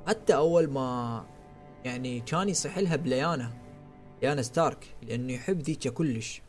حتى 0.07 0.35
أول 0.35 0.71
ما 0.71 1.25
يعني 1.85 2.21
كان 2.21 2.49
يصيح 2.49 2.79
لها 2.79 2.97
بليانا 2.97 3.51
ليانا 4.23 4.43
ستارك 4.43 4.97
لأنه 5.03 5.33
يحب 5.33 5.61
ذيك 5.63 5.89
كلش. 5.89 6.43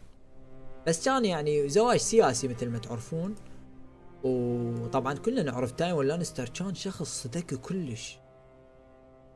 بس 0.87 1.05
كان 1.05 1.25
يعني 1.25 1.69
زواج 1.69 1.97
سياسي 1.97 2.47
مثل 2.47 2.69
ما 2.69 2.77
تعرفون. 2.77 3.35
وطبعا 4.23 5.13
كلنا 5.13 5.43
نعرف 5.43 5.71
تايوان 5.71 6.08
لانستر 6.08 6.49
كان 6.49 6.75
شخص 6.75 7.27
ذكي 7.27 7.58
كلش. 7.58 8.17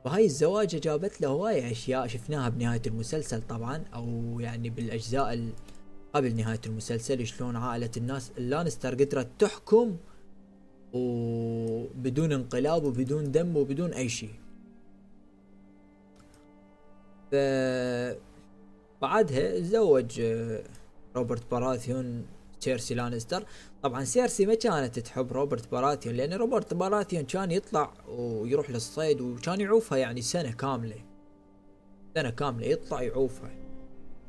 وهاي 0.06 0.26
الزواجة 0.26 0.78
جابت 0.78 1.22
له 1.22 1.28
هواية 1.28 1.72
أشياء 1.72 2.08
شفناها 2.08 2.50
بنهاية 2.50 2.82
المسلسل 2.88 3.42
طبعا 3.42 3.84
أو 3.96 4.40
يعني 4.40 4.70
بالأجزاء 4.70 5.50
قبل 6.14 6.36
نهاية 6.36 6.62
المسلسل 6.66 7.28
شلون 7.28 7.56
عائلة 7.56 7.92
الناس 7.98 8.32
اللانستر 8.38 8.94
قدرت 8.94 9.28
تحكم 9.40 9.98
وبدون 10.94 12.32
انقلاب 12.32 12.84
وبدون 12.84 13.32
دم 13.32 13.58
وبدون 13.58 13.94
أي 13.94 14.10
شيء. 14.10 14.34
ف 17.32 17.36
بعدها 19.02 19.60
تزوج 19.60 20.20
آه، 20.22 20.64
روبرت 21.16 21.52
باراثيون 21.52 22.26
سيرسي 22.64 22.94
لانستر. 22.94 23.46
طبعا 23.84 24.04
سيرسي 24.04 24.46
ما 24.46 24.56
كانت 24.56 25.00
تحب 25.00 25.34
روبرت 25.34 25.72
باراثيون 25.72 26.16
لأن 26.16 26.34
روبرت 26.34 26.74
باراثيون 26.74 27.24
كان 27.24 27.52
يطلع 27.52 27.94
ويروح 28.08 28.70
للصيد 28.70 29.22
وكان 29.22 29.62
يعوفها 29.62 29.98
يعني 29.98 30.22
سنة 30.22 30.52
كاملة. 30.52 31.06
سنة 32.16 32.30
كاملة 32.30 32.66
يطلع 32.68 33.02
يعوفها. 33.02 33.52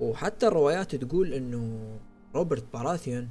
وحتى 0.00 0.46
الروايات 0.46 0.94
تقول 0.94 1.32
إنه 1.34 1.98
روبرت 2.34 2.64
باراثيون 2.72 3.28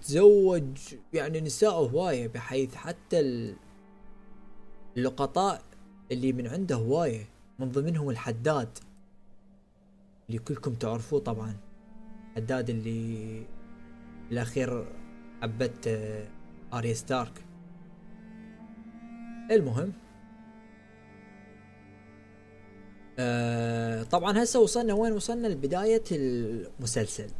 تزوج 0.00 0.94
يعني 1.12 1.40
نساء 1.40 1.72
هواية 1.72 2.28
بحيث 2.28 2.74
حتى 2.74 3.54
اللقطاء 4.96 5.62
اللي 6.12 6.32
من 6.32 6.46
عنده 6.46 6.76
هواية 6.76 7.28
من 7.58 7.70
ضمنهم 7.70 8.10
الحداد 8.10 8.78
اللي 10.28 10.38
كلكم 10.38 10.74
تعرفوه 10.74 11.20
طبعا. 11.20 11.56
حداد 12.36 12.70
اللي 12.70 13.46
بالاخير 14.30 14.86
آه، 15.86 16.28
آريا 16.72 16.94
ستارك. 16.94 17.44
المهم. 19.50 19.92
آه 23.18 24.02
طبعا 24.02 24.42
هسه 24.42 24.60
وصلنا 24.60 24.94
وين؟ 24.94 25.12
وصلنا 25.12 25.46
لبداية 25.48 26.04
المسلسل. 26.12 27.30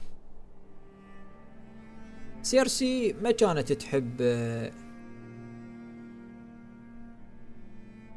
سيرسي 2.42 3.12
ما 3.12 3.30
كانت 3.30 3.72
تحب 3.72 4.16
آه 4.20 4.72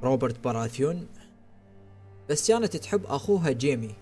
روبرت 0.04 0.44
باراثيون 0.44 1.08
بس 2.30 2.48
كانت 2.52 2.78
تحب 2.78 3.06
أخوها 3.06 3.52
جيمي 3.52 3.96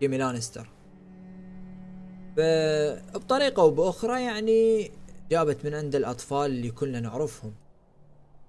جيمي 0.00 0.18
لانستر. 0.18 0.68
فبطريقة 2.38 3.62
أو 3.62 3.70
بأخرى 3.70 4.22
يعني 4.22 4.90
جابت 5.30 5.64
من 5.64 5.74
عنده 5.74 5.94
أطفال 5.94 6.50
اللي 6.50 6.70
كلنا 6.70 7.00
نعرفهم 7.00 7.52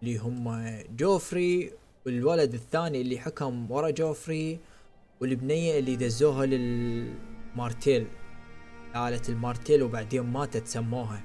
اللي 0.04 0.17
هم 0.17 0.67
جوفري 0.97 1.71
والولد 2.06 2.54
الثاني 2.54 3.02
اللي 3.02 3.19
حكم 3.19 3.71
ورا 3.71 3.89
جوفري 3.89 4.60
والبنية 5.21 5.80
اللي 5.80 5.95
دزوها 5.95 6.45
للمارتيل 6.45 8.08
آل 8.95 9.21
المارتيل 9.30 9.84
وبعدين 9.84 10.21
ماتت 10.21 10.67
سموها. 10.67 11.23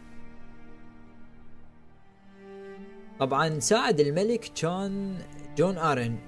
طبعا 3.20 3.60
ساعد 3.60 4.00
الملك 4.00 4.40
كان 4.40 5.18
جون 5.56 5.78
أرن 5.78 6.18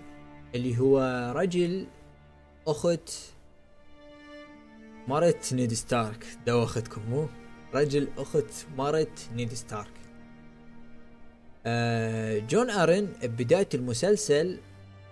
اللي 0.54 0.78
هو 0.78 0.98
رجل 1.36 1.86
أخت 2.66 3.10
مرت 5.08 5.52
نيد 5.52 5.72
ستارك 5.72 6.26
دوختكم 6.46 7.02
مو؟ 7.10 7.28
رجل 7.74 8.08
أخت 8.18 8.66
مرت 8.78 9.28
نيد 9.34 9.54
ستارك. 9.54 9.90
آه 11.66 12.38
جون 12.38 12.70
ارن 12.70 13.08
ببداية 13.22 13.68
المسلسل 13.74 14.58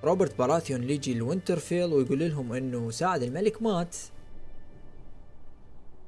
روبرت 0.05 0.39
باراثيون 0.39 0.91
يجي 0.91 1.15
لوينترفيل 1.15 1.93
ويقول 1.93 2.19
لهم 2.19 2.53
إنه 2.53 2.91
ساعد 2.91 3.23
الملك 3.23 3.63
مات. 3.63 3.97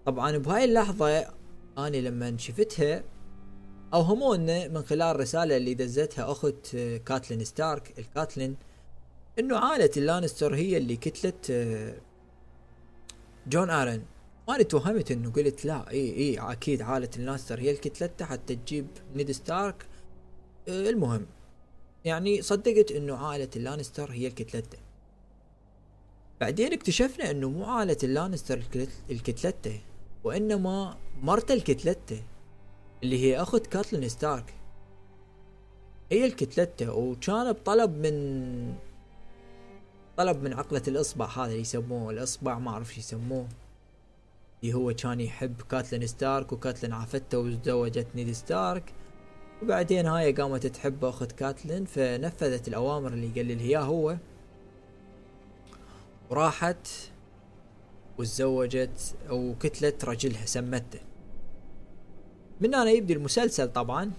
طبعا 0.07 0.37
بهاي 0.38 0.64
اللحظة 0.64 1.27
اني 1.79 2.01
لما 2.01 2.37
شفتها 2.38 3.05
اوهمونا 3.94 4.68
من 4.68 4.83
خلال 4.83 5.03
الرسالة 5.03 5.57
اللي 5.57 5.75
دزتها 5.75 6.33
أخت 6.33 6.77
كاتلين 7.07 7.44
ستارك 7.44 7.99
الكاتلين 7.99 8.57
إنه 9.38 9.59
عائلة 9.59 9.90
اللانستر 9.96 10.55
هي 10.55 10.77
اللي 10.77 10.96
كتلت 10.96 11.51
آه، 11.51 11.94
جون 13.46 13.70
آرن 13.70 14.02
وأنا 14.48 14.62
توهمت 14.62 15.11
إنه 15.11 15.30
قلت 15.30 15.64
لا 15.64 15.90
إي 15.90 16.16
إي 16.16 16.38
أكيد 16.38 16.82
عائلة 16.82 17.11
اللانستر 17.16 17.61
هي 17.61 17.70
اللي 17.70 17.80
كتلته 17.80 18.24
حتى 18.24 18.56
تجيب 18.56 18.87
نيد 19.14 19.30
ستارك. 19.30 19.87
آه، 20.68 20.90
المهم 20.90 21.26
يعني 22.04 22.42
صدقت 22.42 22.92
إنه 22.92 23.16
عائلة 23.16 23.48
اللانستر 23.56 24.11
هي 24.11 24.26
الكتلته 24.26 24.78
بعدين 26.40 26.72
اكتشفنا 26.72 27.30
إنه 27.30 27.50
مو 27.50 27.64
عائلة 27.64 27.96
اللانستر 28.02 28.62
الكتلته 29.11 29.80
وإنما 30.24 30.96
مرت 31.22 31.50
الكتلته 31.50 32.22
اللي 33.02 33.18
هي 33.24 33.42
أخت 33.42 33.66
كاتلين 33.66 34.09
ستارك. 34.09 34.54
هي 36.12 36.24
الكتلته 36.24 36.92
وكان 36.92 37.52
بطلب 37.52 37.90
من 37.90 38.74
طلب 40.16 40.42
من 40.42 40.52
عقلة 40.52 40.83
الإصبع 40.88 41.26
هذا 41.26 41.46
اللي 41.46 41.61
يسموه 41.61 42.11
الإصبع 42.11 42.59
ما 42.59 42.70
أعرف 42.70 42.94
شو 42.94 43.00
يسموه. 43.00 43.48
اللي 44.62 44.74
هو 44.74 44.94
كان 44.94 45.20
يحب 45.20 45.62
كاتلين 45.62 46.07
ستارك 46.07 46.52
وكاتلين 46.52 46.92
عافته 46.92 47.38
وتزوجت 47.38 48.07
نيد 48.14 48.33
ستارك. 48.33 48.92
وبعدين 49.62 50.07
هاي 50.07 50.33
قامت 50.33 50.66
تحب 50.66 51.05
أخت 51.05 51.33
كاتلين 51.33 51.85
فنفذت 51.85 52.68
الأوامر 52.68 53.12
اللي 53.12 53.29
قال 53.29 53.68
لها 53.68 53.81
هو. 53.81 54.16
وراحت 56.31 56.88
وتزوجت 58.18 59.14
أو 59.31 59.55
كتلت 59.61 60.05
رجلها 60.05 60.46
سمته 60.46 61.00
من 62.61 62.74
هنا 62.74 62.90
يبدي 62.90 63.12
المسلسل 63.12 63.72
طبعا. 63.72 64.11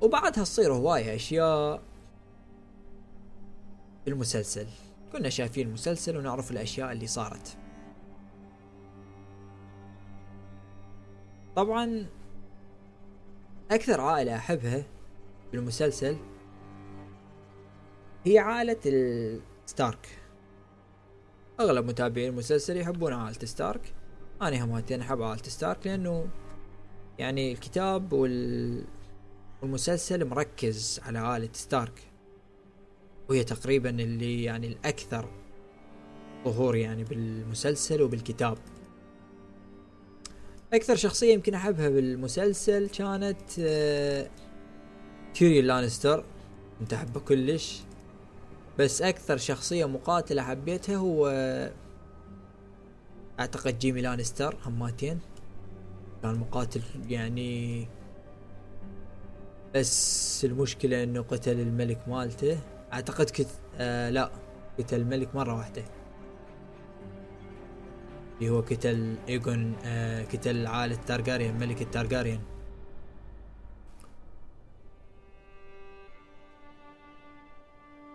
وبعدها 0.00 0.30
تصير 0.44 0.72
هواية 0.72 1.14
أشياء 1.14 1.87
في 4.08 4.14
المسلسل. 4.14 4.66
كنا 5.12 5.28
شايفين 5.28 5.68
المسلسل 5.68 6.16
ونعرف 6.16 6.50
الأشياء 6.50 6.92
اللي 6.92 7.06
صارت. 7.06 7.56
طبعا 11.56 12.06
أكثر 13.70 14.00
عائلة 14.00 14.36
أحبها 14.36 14.84
في 15.50 15.56
المسلسل 15.56 16.16
هي 18.24 18.38
عائلة 18.38 18.80
الستارك. 18.86 20.08
أغلب 21.60 21.86
متابعين 21.86 22.28
المسلسل 22.28 22.76
يحبون 22.76 23.12
عائلة 23.12 23.38
ستارك. 23.44 23.94
أنا 24.42 24.64
هماتين 24.64 25.00
أحب 25.00 25.22
عائلة 25.22 25.42
ستارك 25.42 25.86
لأنه 25.86 26.28
يعني 27.18 27.52
الكتاب 27.52 28.12
وال... 28.12 28.84
والمسلسل 29.62 30.28
مركز 30.28 31.00
على 31.04 31.18
عائلة 31.18 31.48
ستارك. 31.52 32.07
وهي 33.28 33.44
تقريبا 33.44 33.90
اللي 33.90 34.44
يعني 34.44 34.66
الأكثر 34.66 35.28
ظهور 36.44 36.76
يعني 36.76 37.04
بالمسلسل 37.04 38.02
وبالكتاب. 38.02 38.58
أكثر 40.72 40.96
شخصية 40.96 41.34
يمكن 41.34 41.54
أحبها 41.54 41.88
بالمسلسل 41.88 42.88
كانت 42.88 43.40
آه 43.60 44.30
تيريون 45.34 45.64
لانستر. 45.64 46.24
كنت 46.80 46.92
أحبه 46.92 47.20
كلش. 47.20 47.82
بس 48.78 49.02
أكثر 49.02 49.36
شخصية 49.36 49.84
مقاتلة 49.84 50.42
حبيتها 50.42 50.96
هو 50.96 51.28
أعتقد 53.40 53.78
جيمي 53.78 54.00
لانستر 54.00 54.56
هماتين. 54.64 55.18
كان 56.22 56.34
مقاتل 56.34 56.82
يعني 57.08 57.86
بس 59.74 60.44
المشكلة 60.44 61.02
إنه 61.02 61.22
قتل 61.22 61.60
الملك 61.60 62.08
مالته. 62.08 62.58
أعتقد 62.92 63.30
كت 63.30 63.48
آه 63.76 64.10
لا 64.10 64.30
قتل 64.78 65.00
الملك 65.00 65.34
مرة 65.34 65.54
واحدة. 65.56 65.84
اللي 68.38 68.50
هو 68.50 68.60
قتل 68.60 69.16
ايجون 69.28 69.76
آه 69.84 70.24
قتل 70.24 70.66
عائلة 70.66 70.94
تارجاريان 70.94 71.58
ملك 71.58 71.82
التارجاريان 71.82 72.40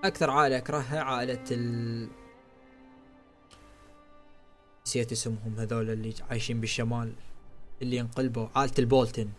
أكثر 0.04 0.30
عائلة 0.30 0.58
أكرهها 0.58 1.02
عائلة 1.02 1.44
ال 1.52 2.10
نسيت 4.86 5.12
اسمهم 5.12 5.56
هذول 5.60 5.90
اللي 5.90 6.14
عايشين 6.30 6.62
بالشمال 6.62 7.14
اللي 7.82 8.02
انقلبوا 8.02 8.48
عائلة 8.56 8.74
البولتن. 8.80 9.30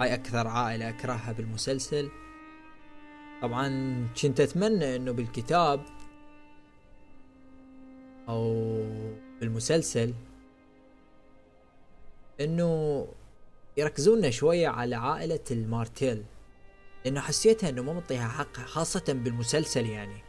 هاي 0.00 0.14
أكثر 0.14 0.48
عائلة 0.48 0.88
أكرهها 0.88 1.32
بالمسلسل. 1.32 2.10
طبعا 3.42 3.68
كنت 4.22 4.40
أتمنى 4.40 4.96
إنه 4.96 5.12
بالكتاب 5.12 5.80
أو 8.28 8.52
بالمسلسل 9.40 10.14
إنه 12.40 13.06
يركزون 13.76 14.30
شوية 14.30 14.68
على 14.68 14.96
عائلة 14.96 15.44
المارتيل 15.50 16.24
لأنه 17.04 17.20
حسيتها 17.20 17.68
إنه 17.68 17.82
ما 17.82 17.92
مطيها 17.92 18.28
حقها 18.28 18.64
خاصة 18.64 19.04
بالمسلسل 19.08 19.86
يعني. 19.86 20.22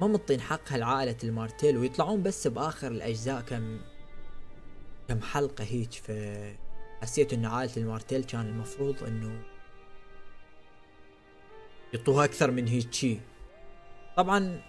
ما 0.00 0.06
مطين 0.06 0.40
حقها 0.40 0.78
لعائلة 0.78 1.16
المارتيل 1.24 1.76
ويطلعون 1.76 2.22
بس 2.22 2.46
بآخر 2.46 2.88
الأجزاء 2.88 3.40
كم 3.40 3.80
كم 5.08 5.20
حلقة 5.20 5.64
هيك 5.64 5.92
ف 5.92 6.12
حسيت 7.02 7.32
إنه 7.32 7.48
عائلة 7.48 7.72
المارتيل 7.76 8.24
كان 8.24 8.46
المفروض 8.46 9.04
إنه 9.04 9.42
يعطوها 11.94 12.24
أكثر 12.24 12.50
من 12.50 12.68
هيك 12.68 12.92
شي. 12.92 13.18
طبعا 14.16 14.60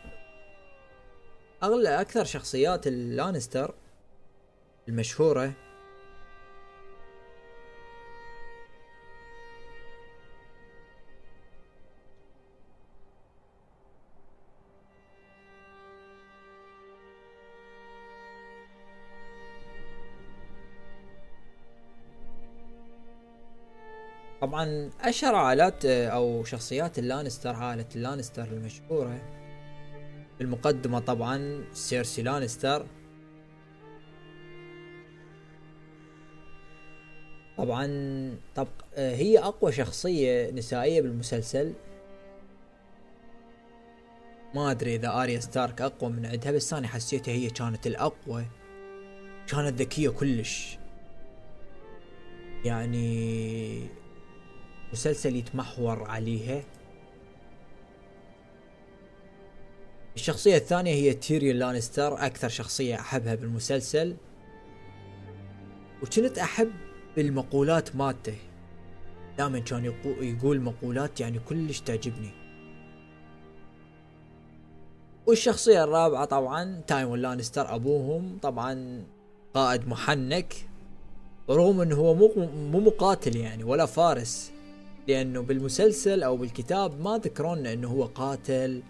أغلى 1.64 2.02
أكثر 2.02 2.24
شخصيات 2.26 2.88
اللانستر 2.88 3.74
المشهورة 4.88 5.54
طبعا 24.52 24.90
اشهر 25.02 25.36
عائلات 25.36 25.86
أو 25.86 26.44
شخصيات 26.44 27.00
اللانستر 27.00 27.56
عائلة 27.56 27.86
اللانستر 27.96 28.44
المشهورة 28.44 29.22
بالمقدمة 30.40 31.00
طبعا 31.00 31.64
سيرسي 31.74 32.22
لانستر. 32.22 32.86
طبعا 37.58 37.88
طب 38.56 38.68
هي 38.96 39.40
أقوى 39.40 39.72
شخصية 39.72 40.52
نسائية 40.52 41.02
بالمسلسل. 41.02 41.74
ما 44.56 44.72
أدري 44.72 44.96
إذا 44.96 45.24
آريا 45.24 45.40
ستارك 45.40 45.82
أقوى 45.82 46.12
من 46.12 46.26
عندها 46.26 46.52
بس 46.52 46.74
أنا 46.74 46.88
حسيتها 46.88 47.32
هي 47.32 47.50
كانت 47.50 47.88
الأقوى. 47.88 48.46
كانت 49.48 49.82
ذكية 49.82 50.10
كلش. 50.10 50.78
يعني 52.66 54.01
مسلسل 54.94 55.36
يتمحور 55.36 56.04
عليها. 56.04 56.64
الشخصية 60.16 60.58
الثانية 60.58 60.94
هي 60.94 61.14
تيريون 61.14 61.56
لانستر 61.56 62.26
أكثر 62.26 62.50
شخصية 62.50 62.96
أحبها 62.96 63.36
بالمسلسل. 63.36 64.16
وكنت 66.04 66.38
أحب 66.38 66.72
بالمقولات 67.16 67.96
مالته. 67.96 68.36
دائما 69.38 69.60
كان 69.60 69.94
يقول 70.06 70.62
مقولات 70.62 71.20
يعني 71.20 71.40
كلش 71.40 71.80
تعجبني. 71.80 72.32
والشخصية 75.28 75.84
الرابعة 75.84 76.26
طبعا 76.26 76.82
تايون 76.88 77.20
لانستر 77.20 77.76
أبوهم 77.76 78.38
طبعا 78.42 79.04
قائد 79.54 79.88
محنك 79.88 80.54
رغم 81.50 81.82
إنه 81.82 81.96
هو 81.96 82.14
مو 82.14 82.32
مو 82.72 82.80
مقاتل 82.80 83.36
يعني 83.36 83.64
ولا 83.64 83.86
فارس. 83.86 84.52
لأنه 85.08 85.42
بالمسلسل 85.42 86.24
أو 86.24 86.38
بالكتاب 86.38 87.02
ما 87.02 87.18
ذكرون 87.18 87.68
إنه 87.68 87.88
هو 87.88 88.04
قاتل 88.04 88.84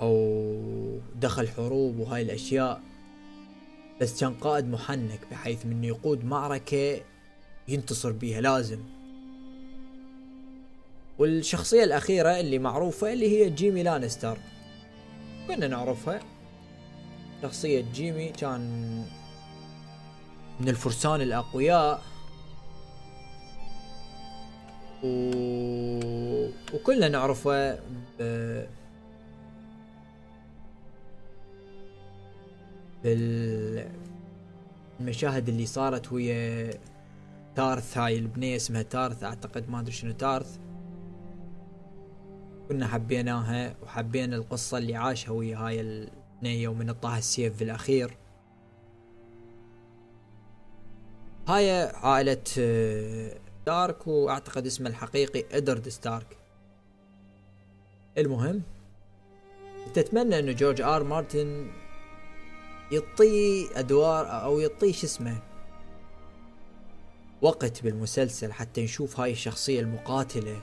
أو 0.00 1.00
دخل 1.20 1.48
حروب 1.48 1.98
وهاي 1.98 2.22
الأشياء. 2.22 2.80
بس 4.00 4.20
كان 4.20 4.34
قائد 4.34 4.68
محنك 4.68 5.20
بحيث 5.30 5.66
من 5.66 5.84
يقود 5.84 6.24
معركة 6.24 7.00
ينتصر 7.68 8.12
بيها 8.12 8.40
لازم. 8.40 8.78
والشخصية 11.18 11.84
الأخيرة 11.84 12.40
اللي 12.40 12.58
معروفة 12.58 13.12
اللي 13.12 13.28
هي 13.38 13.50
جيمي 13.50 13.82
لانستر. 13.82 14.38
كنا 15.48 15.68
نعرفها. 15.68 16.20
شخصية 17.42 17.84
جيمي 17.94 18.28
كان 18.28 18.60
من 20.60 20.68
الفرسان 20.68 21.20
الأقوياء. 21.20 22.11
و... 25.04 26.48
وكلنا 26.74 27.08
نعرفه. 27.08 27.78
ب... 28.18 28.66
بالمشاهد 34.98 35.48
اللي 35.48 35.66
صارت 35.66 36.12
ويا 36.12 36.70
تارث 37.54 37.98
هاي 37.98 38.18
البنية 38.18 38.56
اسمها 38.56 38.82
تارث 38.82 39.24
أعتقد 39.24 39.70
ما 39.70 39.80
أدري 39.80 39.92
شنو 39.92 40.12
تارث. 40.12 40.58
كنا 42.68 42.86
حبيناها 42.86 43.74
وحبينا 43.82 44.36
القصة 44.36 44.78
اللي 44.78 44.96
عاشها 44.96 45.32
ويا 45.32 45.56
هاي 45.56 45.80
البنية 45.80 46.68
ومن 46.68 46.90
الطاه 46.90 47.18
السيف 47.18 47.56
في 47.56 47.64
الأخير. 47.64 48.16
هاي 51.48 51.82
عائلة 51.82 52.42
ستارك 53.62 54.06
وأعتقد 54.06 54.66
اسمه 54.66 54.90
الحقيقي 54.90 55.44
إدارد 55.56 55.88
ستارك. 55.88 56.36
المهم 58.18 58.62
تتمنى 59.94 60.38
إنه 60.38 60.52
جورج 60.52 60.80
آر 60.80 61.04
مارتن 61.04 61.70
يعطي 62.92 63.68
أدوار 63.74 64.44
أو 64.44 64.60
يعطي 64.60 64.92
شو 64.92 65.06
اسمه 65.06 65.38
وقت 67.42 67.82
بالمسلسل 67.82 68.52
حتى 68.52 68.84
نشوف 68.84 69.20
هاي 69.20 69.32
الشخصية 69.32 69.80
المقاتلة. 69.80 70.60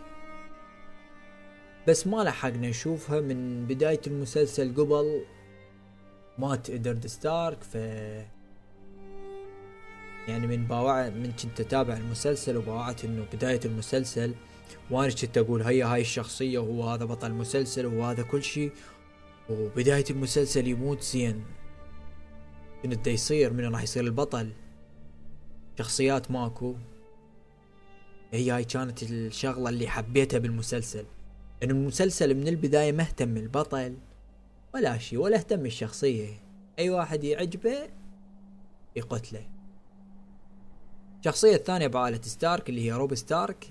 بس 1.87 2.07
ما 2.07 2.23
لحقنا 2.23 2.69
نشوفها 2.69 3.21
من 3.21 3.65
بداية 3.65 4.01
المسلسل 4.07 4.75
قبل. 4.75 5.25
مات 6.37 6.69
ادرد 6.69 7.07
ستارك 7.07 7.63
ف 7.63 7.77
يعني 10.29 10.47
من 10.47 10.67
باوع 10.67 11.09
من 11.09 11.31
كنت 11.31 11.59
أتابع 11.59 11.97
المسلسل 11.97 12.57
وباوعت 12.57 13.05
إنه 13.05 13.25
بداية 13.33 13.59
المسلسل 13.65 14.33
وأنا 14.91 15.13
كنت 15.13 15.37
أقول 15.37 15.61
هيا 15.61 15.85
هاي 15.85 16.01
الشخصية 16.01 16.59
وهو 16.59 16.89
هذا 16.89 17.05
بطل 17.05 17.27
المسلسل 17.27 17.85
وهذا 17.85 18.23
كل 18.23 18.43
شيء 18.43 18.71
وبداية 19.49 20.05
المسلسل 20.09 20.67
يموت 20.67 21.01
زين. 21.03 21.43
كنت 22.83 23.05
دا 23.05 23.11
يصير؟ 23.11 23.53
من 23.53 23.65
راح 23.65 23.83
يصير 23.83 24.03
البطل؟ 24.03 24.51
شخصيات 25.79 26.31
ماكو. 26.31 26.75
هي 28.31 28.51
هاي 28.51 28.63
كانت 28.63 29.03
الشغلة 29.03 29.69
اللي 29.69 29.87
حبيتها 29.87 30.37
بالمسلسل. 30.37 31.05
لأن 31.61 31.71
المسلسل 31.71 32.35
من 32.35 32.47
البداية 32.47 32.91
ما 32.91 33.03
اهتم 33.03 33.37
البطل 33.37 33.97
ولا 34.73 34.97
شيء 34.97 35.19
ولا 35.19 35.37
اهتم 35.37 35.65
الشخصية. 35.65 36.29
أي 36.79 36.89
واحد 36.89 37.23
يعجبه 37.23 37.89
يقتله. 38.95 39.58
الشخصية 41.19 41.55
الثانية 41.55 41.87
بعائلة 41.87 42.21
ستارك 42.21 42.69
اللي 42.69 42.85
هي 42.85 42.91
روب 42.91 43.15
ستارك. 43.15 43.69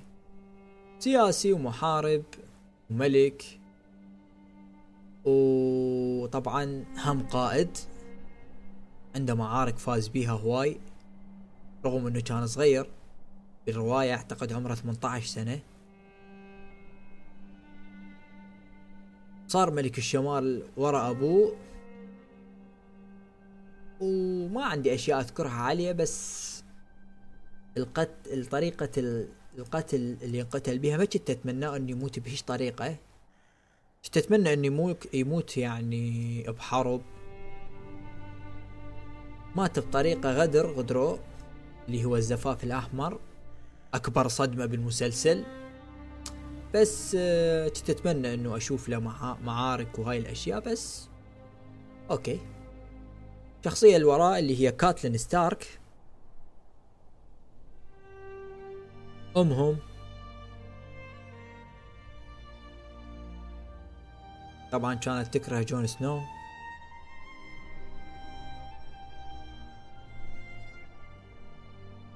سياسي 0.99 1.53
ومحارب 1.53 2.25
وملك. 2.91 3.61
وطبعا 5.25 6.85
هم 6.97 7.27
قائد. 7.29 7.79
عنده 9.15 9.35
معارك 9.35 9.79
فاز 9.79 10.09
بيها 10.09 10.33
هواي. 10.33 10.81
رغم 11.85 12.07
إنه 12.07 12.21
كان 12.21 12.47
صغير. 12.47 12.91
بالرواية 13.67 14.15
أعتقد 14.15 14.53
عمره 14.53 14.75
18 14.75 15.27
سنة. 15.27 15.61
صار 19.47 19.71
ملك 19.71 19.99
الشمال 19.99 20.63
ورا 20.77 21.11
أبوه. 21.11 21.57
وما 24.01 24.65
عندي 24.65 24.95
أشياء 24.95 25.21
أذكرها 25.21 25.51
عليه 25.51 25.93
بس 25.93 26.58
القتل 27.79 28.47
طريقة 28.47 28.91
القتل 29.59 30.17
اللي 30.23 30.41
انقتل 30.41 30.79
بها 30.79 30.97
ما 30.97 31.05
كنت 31.05 31.31
اتمنى 31.31 31.77
أنه 31.77 31.91
يموت 31.91 32.19
بهيش 32.19 32.43
طريقة؟ 32.43 32.97
كنت 34.05 34.17
اتمنى 34.17 34.53
أنه 34.53 34.67
يموت 34.67 35.15
يموت 35.15 35.57
يعني 35.57 36.43
بحرب؟ 36.43 37.03
مات 39.57 39.79
بطريقة 39.79 40.33
غدر 40.33 40.67
غدرو 40.67 41.19
اللي 41.89 42.05
هو 42.05 42.17
الزفاف 42.17 42.65
الأحمر 42.65 43.21
أكبر 43.95 44.29
صدمة 44.29 44.67
بالمسلسل. 44.67 45.45
بس 46.75 47.17
آه، 47.21 47.69
كنت 47.69 47.91
اتمنى 47.91 48.35
أنه 48.35 48.57
أشوف 48.57 48.89
له 48.89 48.99
معارك 49.45 49.99
وهاي 49.99 50.19
الأشياء 50.19 50.61
بس 50.61 51.09
أوكي. 52.11 52.41
الشخصية 53.61 53.97
اللي 53.97 54.07
وراء 54.07 54.39
اللي 54.39 54.61
هي 54.61 54.73
كاتلين 54.73 55.17
ستارك. 55.17 55.78
أمهم. 59.37 59.77
طبعا 64.73 64.95
كانت 64.95 65.35
تكره 65.37 65.63
جون 65.63 65.87
سنو. 65.87 66.21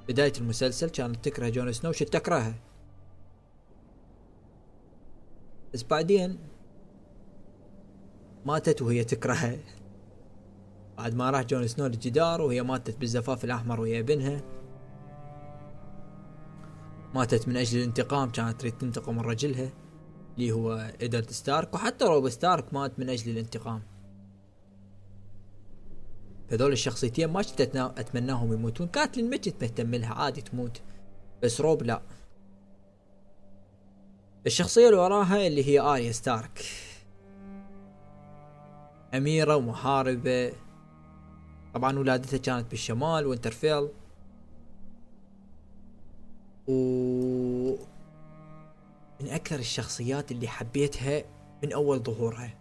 بداية 0.08 0.32
المسلسل 0.38 0.90
كانت 0.90 1.24
تكره 1.24 1.48
جون 1.48 1.72
سنو. 1.72 1.92
شو 1.92 2.04
تكرهه؟ 2.04 2.54
بس 5.74 5.82
بعدين 5.82 6.38
ماتت 8.46 8.82
وهي 8.82 9.04
تكرهه. 9.04 9.58
بعد 10.98 11.14
ما 11.14 11.30
راح 11.30 11.42
جون 11.42 11.68
سنو 11.68 11.86
للجدار 11.86 12.40
وهي 12.40 12.62
ماتت 12.62 12.98
بالزفاف 12.98 13.44
الأحمر 13.44 13.80
ويا 13.80 14.00
ابنها 14.00 14.61
ماتت 17.14 17.48
من 17.48 17.56
أجل 17.56 17.78
الانتقام 17.78 18.30
كانت 18.30 18.60
تريد 18.60 18.78
تنتقم 18.78 19.16
من 19.16 19.20
رجلها 19.20 19.70
اللي 20.38 20.52
هو 20.52 20.92
إيدارد 21.00 21.30
ستارك 21.30 21.74
وحتى 21.74 22.04
روب 22.04 22.28
ستارك 22.28 22.74
مات 22.74 22.98
من 22.98 23.08
أجل 23.08 23.30
الانتقام. 23.30 23.82
هذول 26.50 26.72
الشخصيتين 26.72 27.28
ما 27.28 27.42
كنت 27.42 27.60
أتمناهم 27.76 28.52
يموتون. 28.52 28.86
كاتلين 28.86 29.30
ما 29.30 29.36
كنت 29.36 29.62
مهتم 29.62 29.94
لها 29.94 30.14
عادي 30.14 30.40
تموت 30.40 30.80
بس 31.42 31.60
روب 31.60 31.82
لا. 31.82 32.02
الشخصية 34.46 34.86
اللي 34.86 34.98
وراها 34.98 35.46
اللي 35.46 35.64
هي 35.68 35.80
آريا 35.80 36.12
ستارك. 36.12 36.64
أميرة 39.14 39.56
ومحاربة. 39.56 40.52
طبعا 41.74 41.98
ولادتها 41.98 42.38
كانت 42.38 42.70
بالشمال 42.70 43.26
وينترفيل. 43.26 43.88
و 46.68 46.72
من 49.20 49.28
أكثر 49.28 49.58
الشخصيات 49.58 50.32
اللي 50.32 50.48
حبيتها 50.48 51.24
من 51.62 51.72
أول 51.72 51.98
ظهورها. 51.98 52.54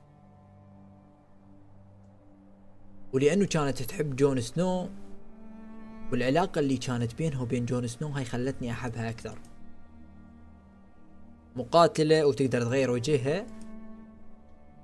ولأنه 3.14 3.46
كانت 3.46 3.82
تحب 3.82 4.16
جون 4.16 4.42
سنو 4.42 4.90
والعلاقة 6.12 6.60
اللي 6.60 6.78
كانت 6.78 7.16
بينها 7.16 7.42
وبين 7.42 7.66
جون 7.66 7.88
سنو 7.88 8.08
هاي 8.08 8.26
خلتني 8.26 8.72
أحبها 8.72 9.10
أكثر. 9.10 9.40
مقاتلة 11.56 12.26
وتقدر 12.26 12.62
تغير 12.62 12.92
وجهها 12.92 13.46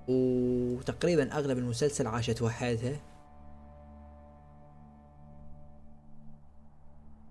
وتقريبا 0.07 1.33
أغلب 1.33 1.57
المسلسل 1.57 2.07
عاشت 2.07 2.41
وحدها. 2.41 3.16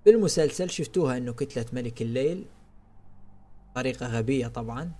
بالمسلسل 0.06 0.70
شفتوها 0.70 1.16
إنه 1.16 1.32
كتلة 1.32 1.66
ملك 1.72 2.02
الليل. 2.02 2.46
طريقة 3.74 4.06
غبية 4.06 4.46
طبعا. 4.46 4.92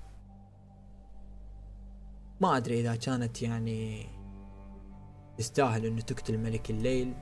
ما 2.41 2.57
أدري 2.57 2.81
إذا 2.81 2.97
كانت 2.97 3.43
يعني 3.43 4.07
تستاهل 5.39 5.87
إنه 5.87 6.01
تقتل 6.01 6.39
ملك 6.39 6.71
الليل. 6.71 7.15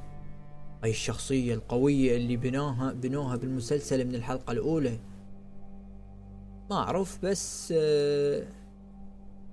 هاي 0.82 0.90
الشخصية 0.90 1.54
القوية 1.54 2.16
اللي 2.16 2.36
بناها 2.36 2.92
بنوها 2.92 3.36
بالمسلسل 3.36 4.04
من 4.04 4.14
الحلقة 4.14 4.50
الأولى. 4.52 4.98
ما 6.70 6.76
أعرف 6.76 7.24
بس 7.24 7.74
آه 7.76 8.46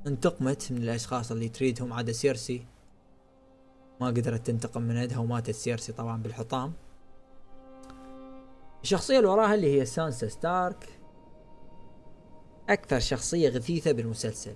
انتقمت 0.08 0.72
من 0.72 0.78
الأشخاص 0.78 1.32
اللي 1.32 1.50
تريدهم 1.50 1.94
عدا 1.94 2.12
سيرسي. 2.12 2.66
ما 4.02 4.08
قدرت 4.08 4.48
تنتقم 4.48 4.82
من 4.82 4.96
يدها 4.96 5.18
وماتت 5.18 5.56
سيرسي 5.56 5.94
طبعا 5.94 6.22
بالحطام. 6.22 6.74
الشخصية 8.84 9.18
اللي 9.18 9.30
وراها 9.30 9.54
اللي 9.54 9.80
هي 9.80 9.86
سانسا 9.86 10.28
ستارك. 10.28 10.90
أكثر 12.70 13.00
شخصية 13.00 13.50
غثيثة 13.50 13.92
بالمسلسل. 13.92 14.56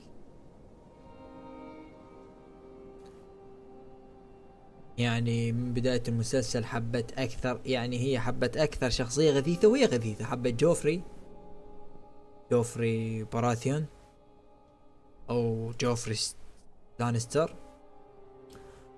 يعني 4.97 5.51
من 5.51 5.73
بداية 5.73 6.03
المسلسل 6.07 6.65
حبت 6.65 7.19
أكثر 7.19 7.61
يعني 7.65 7.99
هي 7.99 8.19
حبت 8.19 8.57
أكثر 8.57 8.89
شخصية 8.89 9.31
غثيثة 9.31 9.67
وهي 9.67 9.85
غثيثة. 9.85 10.25
حبت 10.25 10.53
جوفري. 10.53 11.03
جوفري 12.51 13.23
باراثيون. 13.23 13.85
أو 15.29 15.71
جوفري 15.81 16.15
لانستر. 16.99 17.55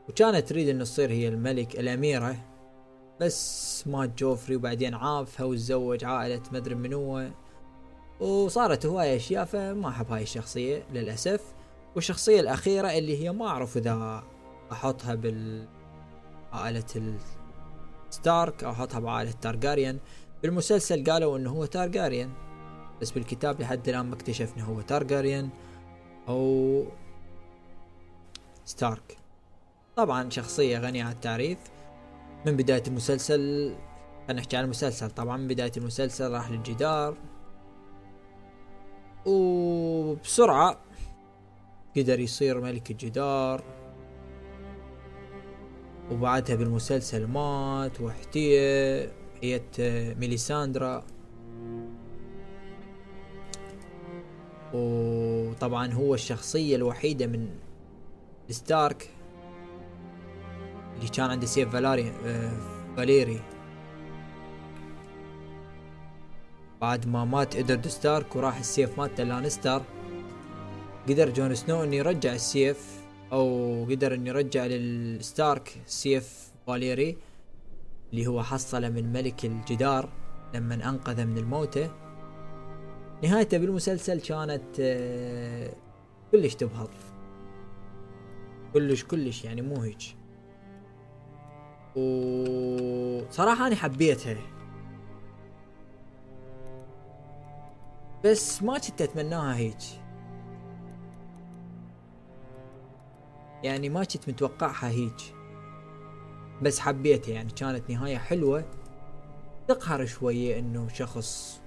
وكانت 0.10 0.48
تريد 0.48 0.70
إنه 0.70 0.84
تصير 0.84 1.12
هي 1.12 1.28
الملك 1.28 1.80
الأميرة. 1.80 2.57
بس 3.22 3.84
مات 3.88 4.18
جوفري 4.18 4.56
وبعدين 4.56 4.94
عافها 4.94 5.46
وتزوج 5.46 6.04
عائلة 6.04 6.42
مدري 6.52 6.76
من 6.76 6.94
هو 6.94 7.28
وصارت 8.20 8.86
هواية 8.86 9.16
أشياء 9.16 9.46
فما 9.46 9.90
أحب 9.90 10.12
هاي 10.12 10.24
الشخصية 10.24 10.84
للأسف. 10.94 11.54
والشخصية 11.96 12.40
الأخيرة 12.40 12.88
اللي 12.88 13.24
هي 13.24 13.32
ما 13.32 13.48
أعرف 13.48 13.78
إذا 13.78 14.24
أحطها 14.72 15.16
بال 15.16 15.68
عائلة 16.54 17.18
ستارك 18.10 18.64
أو 18.64 18.72
أحطها 18.72 19.00
بعائلة 19.00 19.32
تارجاريان 19.32 20.00
بالمسلسل 20.44 21.04
قالوا 21.04 21.38
إنه 21.38 21.50
هو 21.50 21.66
تارجاريان 21.66 22.32
بس 23.02 23.12
بالكتاب 23.12 23.62
لحد 23.62 23.90
الآن 23.90 24.06
ما 24.06 24.16
اكتشفنا 24.16 24.64
هو 24.64 24.82
تارجاريان 24.82 25.50
أو 26.28 26.86
ستارك 28.66 29.18
طبعا 29.96 30.30
شخصية 30.30 30.80
غنية 30.80 31.04
عن 31.04 31.12
التعريف. 31.12 31.58
من 32.46 32.56
بداية 32.56 32.84
المسلسل 32.88 33.74
خلينا 34.28 34.42
نحكي 34.42 34.58
عن 34.58 34.64
المسلسل. 34.64 35.10
طبعا 35.10 35.38
من 35.38 35.48
بداية 35.48 35.72
المسلسل 35.78 36.32
راح 36.32 36.52
للجدار. 36.52 37.18
وبسرعة 39.26 40.80
قدر 41.98 42.20
يصير 42.20 42.62
ملك 42.62 42.92
الجدار. 42.92 43.64
وبعدها 46.12 46.56
بالمسلسل 46.56 47.28
مات 47.28 48.02
واحتية 48.02 49.12
حية 49.42 49.70
ميليساندرا. 50.20 51.04
وطبعا 54.74 55.94
هو 55.94 56.14
الشخصية 56.14 56.76
الوحيدة 56.76 57.28
من 57.28 57.50
ستارك. 58.50 59.10
اللي 60.98 61.10
كان 61.10 61.30
عنده 61.30 61.46
سيف 61.46 61.70
فالاري 61.70 62.12
آه 62.26 62.52
فاليري. 62.98 63.42
بعد 66.82 67.08
ما 67.08 67.26
مات 67.26 67.56
إدرد 67.56 67.88
ستارك 67.88 68.36
وراح 68.36 68.58
السيف 68.58 68.98
مات 69.00 69.22
لانستر 69.22 69.82
قدر 71.10 71.30
جون 71.30 71.56
سنو 71.56 71.84
إنه 71.84 71.96
يرجع 71.96 72.34
السيف 72.34 73.02
أو 73.32 73.86
قدر 73.90 74.14
إنه 74.14 74.30
يرجع 74.30 74.66
للستارك 74.66 75.82
سيف 75.86 76.52
فاليري 76.68 77.18
اللي 78.12 78.28
هو 78.28 78.44
حصله 78.44 78.90
من 78.90 79.14
ملك 79.14 79.46
الجدار 79.46 80.10
لما 80.54 80.76
أنقذه 80.76 81.26
من 81.26 81.38
الموتة. 81.38 81.92
نهايته 83.24 83.58
بالمسلسل 83.58 84.20
كانت 84.22 84.80
آه 84.80 85.74
كلش 86.32 86.56
تبهض 86.56 86.90
كلش 88.74 89.04
كلش 89.04 89.44
يعني 89.44 89.62
مو 89.62 89.82
هيك. 89.82 89.98
وصراحة 91.98 93.68
أنا 93.68 93.76
حبيتها. 93.76 94.38
بس 98.26 98.64
ما 98.64 98.78
كنت 98.78 99.02
أتمناها 99.02 99.56
هيك. 99.56 99.78
يعني 103.64 103.90
ما 103.90 104.04
كنت 104.04 104.30
متوقعها 104.30 104.90
هيك. 104.90 105.36
بس 106.62 106.80
حبيتها 106.80 107.34
يعني 107.34 107.50
كانت 107.50 107.90
نهاية 107.90 108.18
حلوة. 108.18 108.66
تقهر 109.68 110.06
شوية 110.06 110.60
إنه 110.60 110.88
شخص 110.88 111.62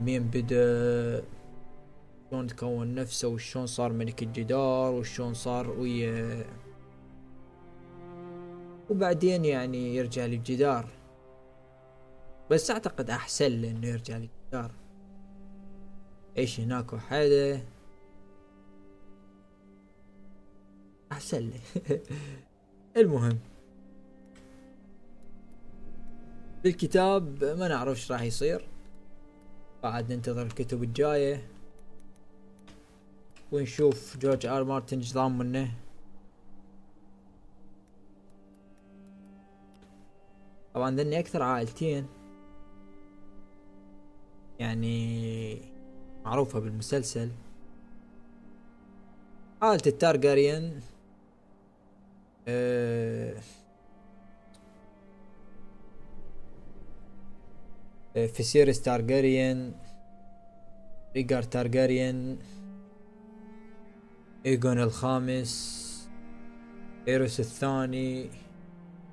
مين 0.00 0.22
بدأ 0.22 1.24
شلون 2.30 2.46
تكون 2.46 2.94
نفسه 2.94 3.28
وشلون 3.28 3.66
صار 3.66 3.92
ملك 3.92 4.22
الجدار 4.22 4.92
وشلون 4.92 5.34
صار 5.34 5.70
ويا 5.70 6.44
وبعدين 8.90 9.44
يعني 9.44 9.96
يرجع 9.96 10.26
للجدار 10.26 10.88
بس 12.50 12.70
أعتقد 12.70 13.10
أحسن 13.10 13.60
له 13.62 13.70
إنه 13.70 13.86
يرجع 13.86 14.16
للجدار 14.16 14.70
إيش 16.36 16.60
هناك 16.60 16.92
وحده؟ 16.92 17.62
أحسن 21.12 21.50
له. 21.50 21.60
المهم. 22.96 23.38
بالكتاب 26.64 27.44
ما 27.44 27.68
نعرف 27.68 27.96
إيش 27.96 28.12
راح 28.12 28.22
يصير. 28.22 28.68
بعد 29.82 30.12
ننتظر 30.12 30.42
الكتب 30.42 30.82
الجاية. 30.82 31.46
ونشوف 33.52 34.16
جورج 34.16 34.46
آر 34.46 34.64
مارتن 34.64 34.98
إيش 34.98 35.12
ضام 35.14 35.38
طبعا 40.80 40.96
ذني 40.96 41.18
أكثر 41.18 41.42
عائلتين. 41.42 42.06
يعني 44.58 45.58
معروفة 46.24 46.58
بالمسلسل. 46.58 47.30
عائلة 49.62 49.82
التارجاريان 49.86 50.80
أه 52.48 53.34
فيسيريس 58.14 58.82
تارجاريان 58.82 59.72
ريجار 61.16 61.42
تارجاريان 61.42 62.38
ايجون 64.46 64.78
الخامس 64.80 65.80
إيروس 67.08 67.40
الثاني 67.40 68.30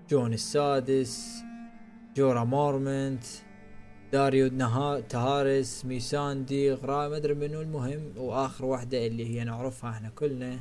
جون 0.09 0.33
السادس. 0.33 1.46
جورا 2.17 2.43
مورمنت 2.43 3.23
داريو. 4.11 4.49
تهارس 5.09 5.85
ميساندي 5.85 6.71
غرا 6.71 7.07
ما 7.07 7.17
ادري 7.17 7.33
منو 7.33 7.61
المهم 7.61 8.17
واخر 8.17 8.65
واحدة 8.65 9.07
اللي 9.07 9.25
هي 9.25 9.43
نعرفها 9.43 9.89
إحنا 9.89 10.09
كلنا 10.09 10.59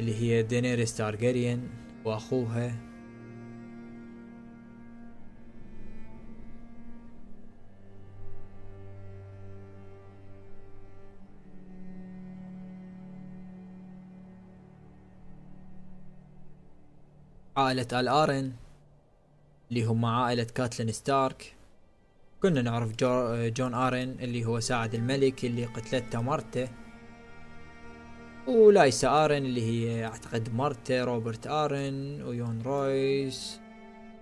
اللي 0.00 0.14
هي 0.14 0.42
دينيريس 0.42 0.96
تارجيريان 0.96 1.68
واخوها 2.04 2.74
عائلة 17.56 18.00
الارن 18.00 18.52
اللي 19.70 19.84
هم 19.84 20.04
عائلة 20.04 20.46
كاتلين 20.54 20.92
ستارك. 20.92 21.54
كنا 22.42 22.62
نعرف 22.62 22.96
جو 22.96 23.48
جون 23.48 23.74
ارن 23.74 24.16
اللي 24.20 24.44
هو 24.44 24.60
ساعد 24.60 24.94
الملك 24.94 25.44
اللي 25.44 25.64
قتلته 25.64 26.20
مرته 26.20 26.68
ولايسا 28.48 29.24
ارن 29.24 29.36
اللي 29.36 29.62
هي 29.62 30.04
أعتقد 30.04 30.54
مرته 30.54 31.04
روبرت 31.04 31.46
ارن 31.46 32.22
ويون 32.22 32.62
رويس. 32.62 33.60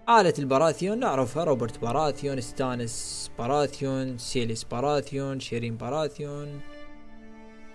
عائلة 0.09 0.35
البراثيون 0.39 0.99
نعرفها 1.01 1.45
روبرت 1.45 1.79
باراثيون 1.79 2.41
ستانس 2.41 3.31
باراثيون 3.39 4.19
سيليس 4.19 4.65
باراثيون 4.65 5.41
شيرين 5.41 5.77
باراثيون 5.77 6.61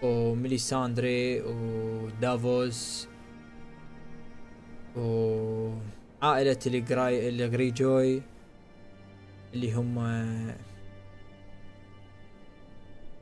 وميليساندري 0.03 1.41
ودافوس 1.41 3.07
وعائلة 6.23 6.59
الجراي 6.65 7.29
الجريجوي 7.29 8.21
اللي 9.53 9.73
هم 9.73 9.99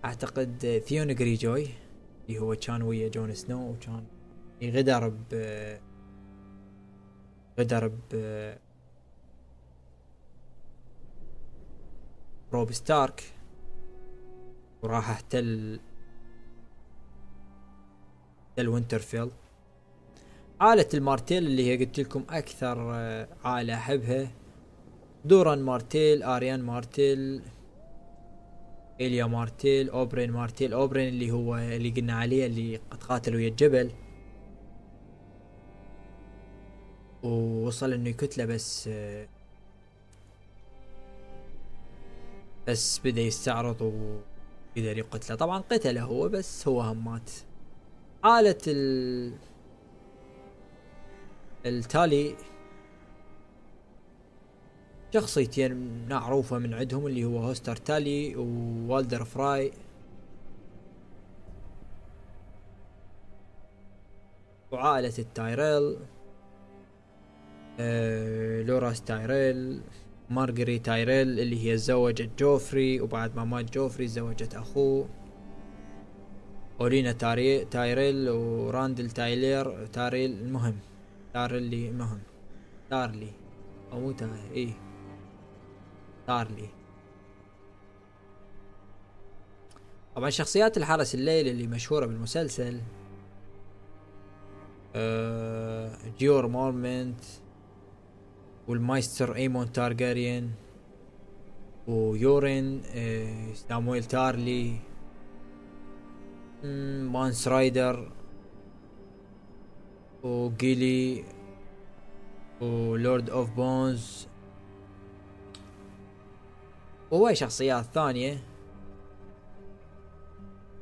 أعتقد 0.06 0.82
ثيون 0.86 1.16
جريجوي 1.16 1.68
اللي 2.30 2.40
هو 2.40 2.56
كان 2.56 2.82
ويا 2.82 3.10
جون 3.10 3.34
سنو 3.34 3.72
وكان 3.72 4.06
غدر 4.64 5.10
ب 5.10 5.36
غدر 7.60 7.88
ب 7.88 8.16
روب 12.54 12.72
ستارك 12.72 13.34
وراح 14.82 15.10
احتل 15.10 15.80
احتل 18.50 18.68
وينترفيل 18.68 19.32
عائلة 20.62 20.88
المارتيل 20.94 21.48
اللي 21.48 21.68
هي 21.68 21.86
قلت 21.86 22.00
لكم 22.00 22.26
أكثر 22.30 22.92
آه، 22.94 23.28
عائلة 23.44 23.74
أحبها. 23.74 24.32
دوران 25.26 25.60
مارتيل 25.62 26.24
آريان 26.24 26.62
مارتيل 26.62 27.42
إليا 29.02 29.26
مارتيل 29.26 29.90
أوبرين 29.90 30.32
مارتيل. 30.32 30.74
أوبرين 30.74 31.08
اللي 31.08 31.32
هو 31.32 31.58
اللي 31.58 31.90
قلنا 31.90 32.14
عليه 32.14 32.46
اللي 32.46 32.78
قد 32.92 33.04
قاتل 33.04 33.36
ويا 33.36 33.48
الجبل. 33.48 33.92
ووصل 37.24 37.94
إنه 37.94 38.10
يقتله 38.10 38.46
بس 38.46 38.90
بس 42.68 43.00
بدأ 43.06 43.22
يستعرض 43.22 43.82
وقدر 43.82 44.98
يقتله. 44.98 45.38
طبعا 45.38 45.60
قتله 45.60 46.04
هو 46.04 46.30
بس 46.30 46.68
هو 46.68 46.82
هم 46.82 47.06
مات. 47.06 47.32
عائلة 48.24 48.58
ال 48.68 49.34
التالي 51.66 52.36
شخصيتين 55.14 56.08
معروفة 56.10 56.58
من 56.58 56.74
عندهم 56.74 57.08
اللي 57.08 57.26
هو 57.26 57.38
هوستر 57.38 57.76
تالي 57.76 58.36
ووالدر 58.36 59.24
فراي. 59.24 59.72
وعائلة 64.72 65.14
التايريل 65.20 65.98
آه 67.80 68.62
لوراس 68.62 69.02
تايريل 69.02 69.82
مارغري 70.30 70.80
تايريل 70.80 71.40
اللي 71.40 71.66
هي 71.66 71.76
تزوجت 71.76 72.30
جوفري 72.40 73.02
وبعد 73.02 73.36
ما 73.36 73.46
مات 73.46 73.74
جوفري 73.74 74.08
تزوجت 74.08 74.56
أخوه. 74.56 75.10
أولينا 76.82 77.12
تايريل 77.72 78.30
وراندل 78.30 79.12
تايلير 79.12 79.86
تاريل 79.88 80.32
المهم. 80.32 80.76
تاريلي 81.34 81.90
المهم 81.90 82.20
تارلي 82.90 83.32
أو 83.92 84.00
مو 84.00 84.16
إيه. 84.52 84.74
تارلي 86.28 86.70
طبعا 90.16 90.30
شخصيات 90.30 90.78
الحرس 90.78 91.16
الليل 91.16 91.48
اللي 91.48 91.68
مشهورة 91.68 92.06
بالمسلسل 92.06 92.82
آه 94.96 95.98
جيور 96.20 96.48
مورمنت 96.48 97.24
والمايستر 98.68 99.36
إيمون 99.36 99.72
تارجاريان 99.72 100.52
ويورين 101.88 102.82
آه 102.96 103.54
سامويل 103.54 104.04
تارلي 104.04 104.76
مانس 106.64 107.48
رايدر. 107.48 108.12
وجيلي 110.24 111.24
و 112.62 112.75
Lord 112.75 113.30
of 113.30 113.50
Bones 113.50 114.28
وهاي 117.12 117.36
شخصيات 117.36 117.86
ثانية 117.86 118.44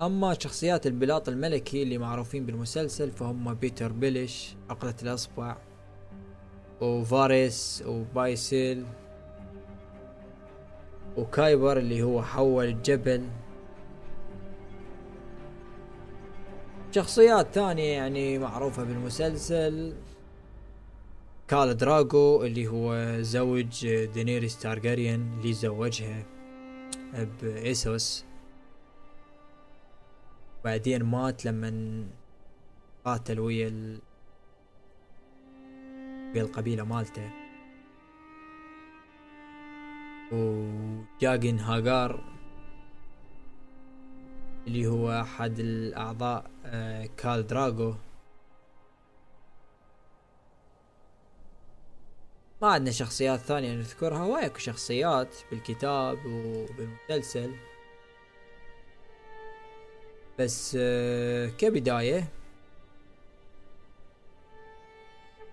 أما 0.02 0.34
شخصيات 0.40 0.88
البلاط 0.88 1.30
الملكي 1.30 1.84
اللي 1.84 1.98
معروفين 1.98 2.46
بالمسلسل 2.46 3.12
فهم 3.12 3.54
بيتر 3.54 3.92
بيلش 3.92 4.56
عقلة 4.70 4.96
الأصبع 5.04 5.58
وفاريس 6.82 7.84
وبايسيل 7.88 8.86
وكايبر 11.18 11.78
اللي 11.78 12.02
هو 12.04 12.22
حول 12.24 12.66
الجبل 12.66 13.24
شخصيات 16.92 17.48
ثانية 17.54 17.94
يعني 17.94 18.40
معروفة 18.40 18.84
بالمسلسل. 18.84 19.94
كال 21.48 21.78
دراغو 21.78 22.44
اللي 22.44 22.68
هو 22.68 23.18
زوج 23.22 23.88
دينيريس 24.06 24.60
تارجاريان 24.60 25.34
اللي 25.40 25.54
زوجها 25.54 26.26
بإيسوس 27.42 28.26
بعدين 30.66 31.04
مات 31.04 31.46
لما 31.46 32.04
قاتل 33.06 33.40
ويا 33.40 33.68
ال... 33.68 34.00
ويا 36.34 36.42
القبيلة 36.42 36.84
مالته. 36.84 37.30
وجاجن 40.32 41.60
هاجار 41.60 42.39
اللي 44.68 44.88
هو 44.88 45.22
أحد 45.22 45.60
الأعضاء 45.60 46.51
آه، 46.66 47.05
كال 47.18 47.47
دراغو. 47.47 47.95
ما 52.62 52.68
عندنا 52.68 52.91
شخصيات 52.91 53.39
ثانية 53.39 53.74
نذكرها 53.74 54.24
وايك 54.24 54.57
شخصيات 54.57 55.36
بالكتاب 55.51 56.18
وبالمسلسل. 56.26 57.55
بس 60.39 60.78
آه، 60.80 61.47
كبداية 61.47 62.28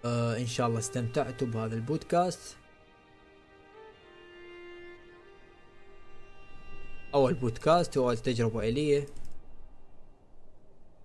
آه، 0.05 0.37
إن 0.37 0.47
شاء 0.47 0.67
الله 0.67 0.79
استمتعتوا 0.79 1.47
بهذا 1.49 1.75
البودكاست. 1.75 2.57
اول 7.15 7.35
بودكاست 7.35 7.97
واول 7.97 8.19
تجربة 8.19 8.69
الي 8.69 9.07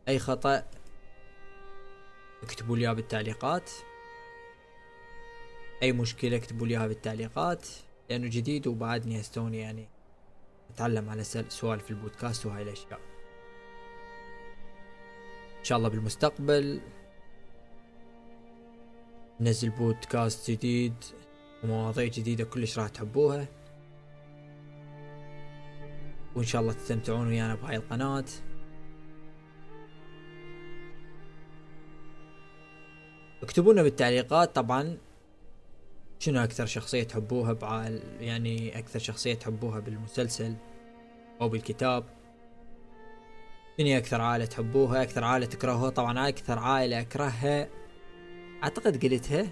أي 0.07 0.19
خطأ 0.19 0.63
اكتبوا 2.43 2.77
لي 2.77 2.95
بالتعليقات. 2.95 3.71
أي 5.83 5.91
مشكلة 5.91 6.37
اكتبوا 6.37 6.67
لي 6.67 6.77
إياها 6.77 6.87
بالتعليقات. 6.87 7.67
لأنه 8.09 8.27
جديد 8.27 8.67
وبعدني 8.67 9.21
هستوني 9.21 9.59
يعني 9.59 9.87
أتعلم 10.69 11.09
على 11.09 11.23
سوالف 11.23 11.91
البودكاست 11.91 12.45
وهاي 12.45 12.63
الأشياء. 12.63 12.99
إن 15.59 15.63
شاء 15.63 15.77
الله 15.77 15.89
بالمستقبل 15.89 16.81
نزل 19.39 19.69
بودكاست 19.69 20.51
جديد 20.51 20.93
ومواضيع 21.63 22.07
جديدة 22.07 22.43
كلش 22.43 22.79
راح 22.79 22.89
تحبوها. 22.89 23.60
وإن 26.35 26.45
شاء 26.45 26.61
الله 26.61 26.73
تستمتعون 26.73 27.27
ويانا 27.27 27.55
بهاي 27.55 27.75
القناة. 27.75 28.25
واكتبوا 33.41 33.73
لنا 33.73 33.83
بالتعليقات 33.83 34.55
طبعا 34.55 34.97
شنو 36.19 36.43
أكثر 36.43 36.65
شخصية 36.65 37.03
تحبوها 37.03 37.53
بعال 37.53 38.01
يعني 38.19 38.79
أكثر 38.79 38.99
شخصية 38.99 39.33
تحبوها 39.33 39.79
بالمسلسل 39.79 40.55
أو 41.41 41.49
بالكتاب؟ 41.49 42.03
شنو 43.77 43.97
أكثر 43.97 44.21
عائلة 44.21 44.45
تحبوها؟ 44.45 45.03
أكثر 45.03 45.23
عائلة 45.23 45.45
تكرهوها 45.45 45.89
طبعا 45.89 46.29
أكثر 46.29 46.59
عائلة 46.59 47.01
أكرهها 47.01 47.67
أعتقد 48.63 49.05
قلتها. 49.05 49.47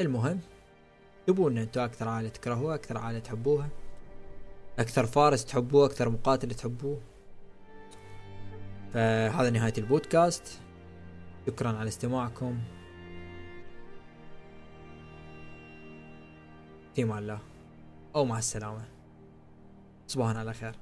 المهم 0.00 0.40
لنا 1.28 1.62
أنتم 1.62 1.80
أكثر 1.80 2.08
عائلة 2.08 2.28
تكرهوها 2.28 2.74
أكثر 2.74 2.98
عائلة 2.98 3.18
تحبوها؟ 3.18 3.68
أكثر 4.78 5.06
فارس 5.06 5.44
تحبوه 5.44 5.86
أكثر 5.86 6.08
مقاتل 6.08 6.54
تحبوه؟ 6.54 7.00
فهذا 8.92 9.50
نهاية 9.50 9.72
البودكاست. 9.78 10.60
شكرا 11.46 11.78
على 11.78 11.88
استماعكم. 11.88 12.58
في 16.94 17.02
أمان 17.02 17.18
الله. 17.18 17.38
أو 18.14 18.24
مع 18.24 18.38
السلامة. 18.38 18.84
صباحا 20.06 20.38
على 20.38 20.54
خير. 20.54 20.74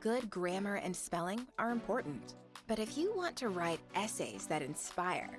Good 0.00 0.28
grammar 0.28 0.74
and 0.74 0.94
spelling 0.94 1.46
are 1.58 1.70
important. 1.70 2.34
But 2.66 2.78
if 2.78 2.98
you 2.98 3.14
want 3.16 3.34
to 3.36 3.48
write 3.48 3.80
essays 3.94 4.46
that 4.46 4.60
inspire, 4.60 5.38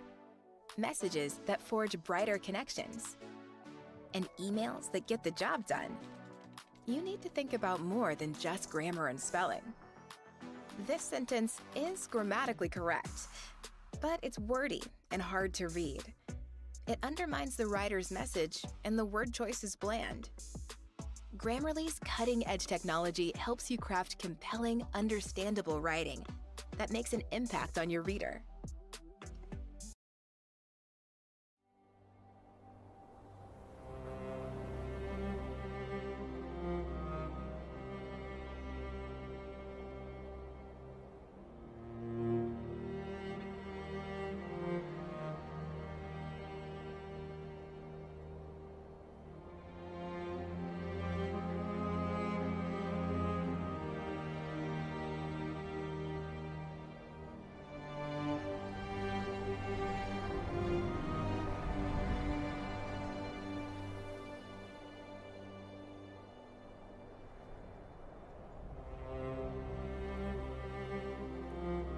messages 0.78 1.42
that 1.46 1.62
forge 1.62 2.02
brighter 2.04 2.40
connections, 2.40 3.18
and 4.14 4.28
emails 4.40 4.92
that 4.94 5.06
get 5.06 5.24
the 5.24 5.32
job 5.32 5.68
done, 5.68 5.96
you 6.88 7.02
need 7.02 7.22
to 7.22 7.30
think 7.30 7.54
about 7.54 7.82
more 7.82 8.16
than 8.16 8.34
just 8.40 8.70
grammar 8.70 9.08
and 9.08 9.20
spelling. 9.20 9.62
This 10.88 11.04
sentence 11.04 11.60
is 11.76 12.08
grammatically 12.08 12.70
correct, 12.70 13.28
but 14.02 14.20
it's 14.24 14.40
wordy 14.40 14.82
and 15.12 15.22
hard 15.22 15.54
to 15.56 15.68
read. 15.68 16.04
It 16.88 16.98
undermines 17.04 17.58
the 17.58 17.68
writer's 17.68 18.12
message, 18.12 18.64
and 18.86 18.98
the 18.98 19.06
word 19.06 19.34
choice 19.34 19.64
is 19.64 19.76
bland. 19.76 20.30
Grammarly's 21.38 22.00
cutting 22.04 22.46
edge 22.48 22.66
technology 22.66 23.32
helps 23.38 23.70
you 23.70 23.78
craft 23.78 24.18
compelling, 24.18 24.84
understandable 24.96 25.80
writing 25.80 26.26
that 26.78 26.92
makes 26.92 27.14
an 27.14 27.22
impact 27.32 27.78
on 27.78 27.90
your 27.90 28.02
reader. 28.02 28.42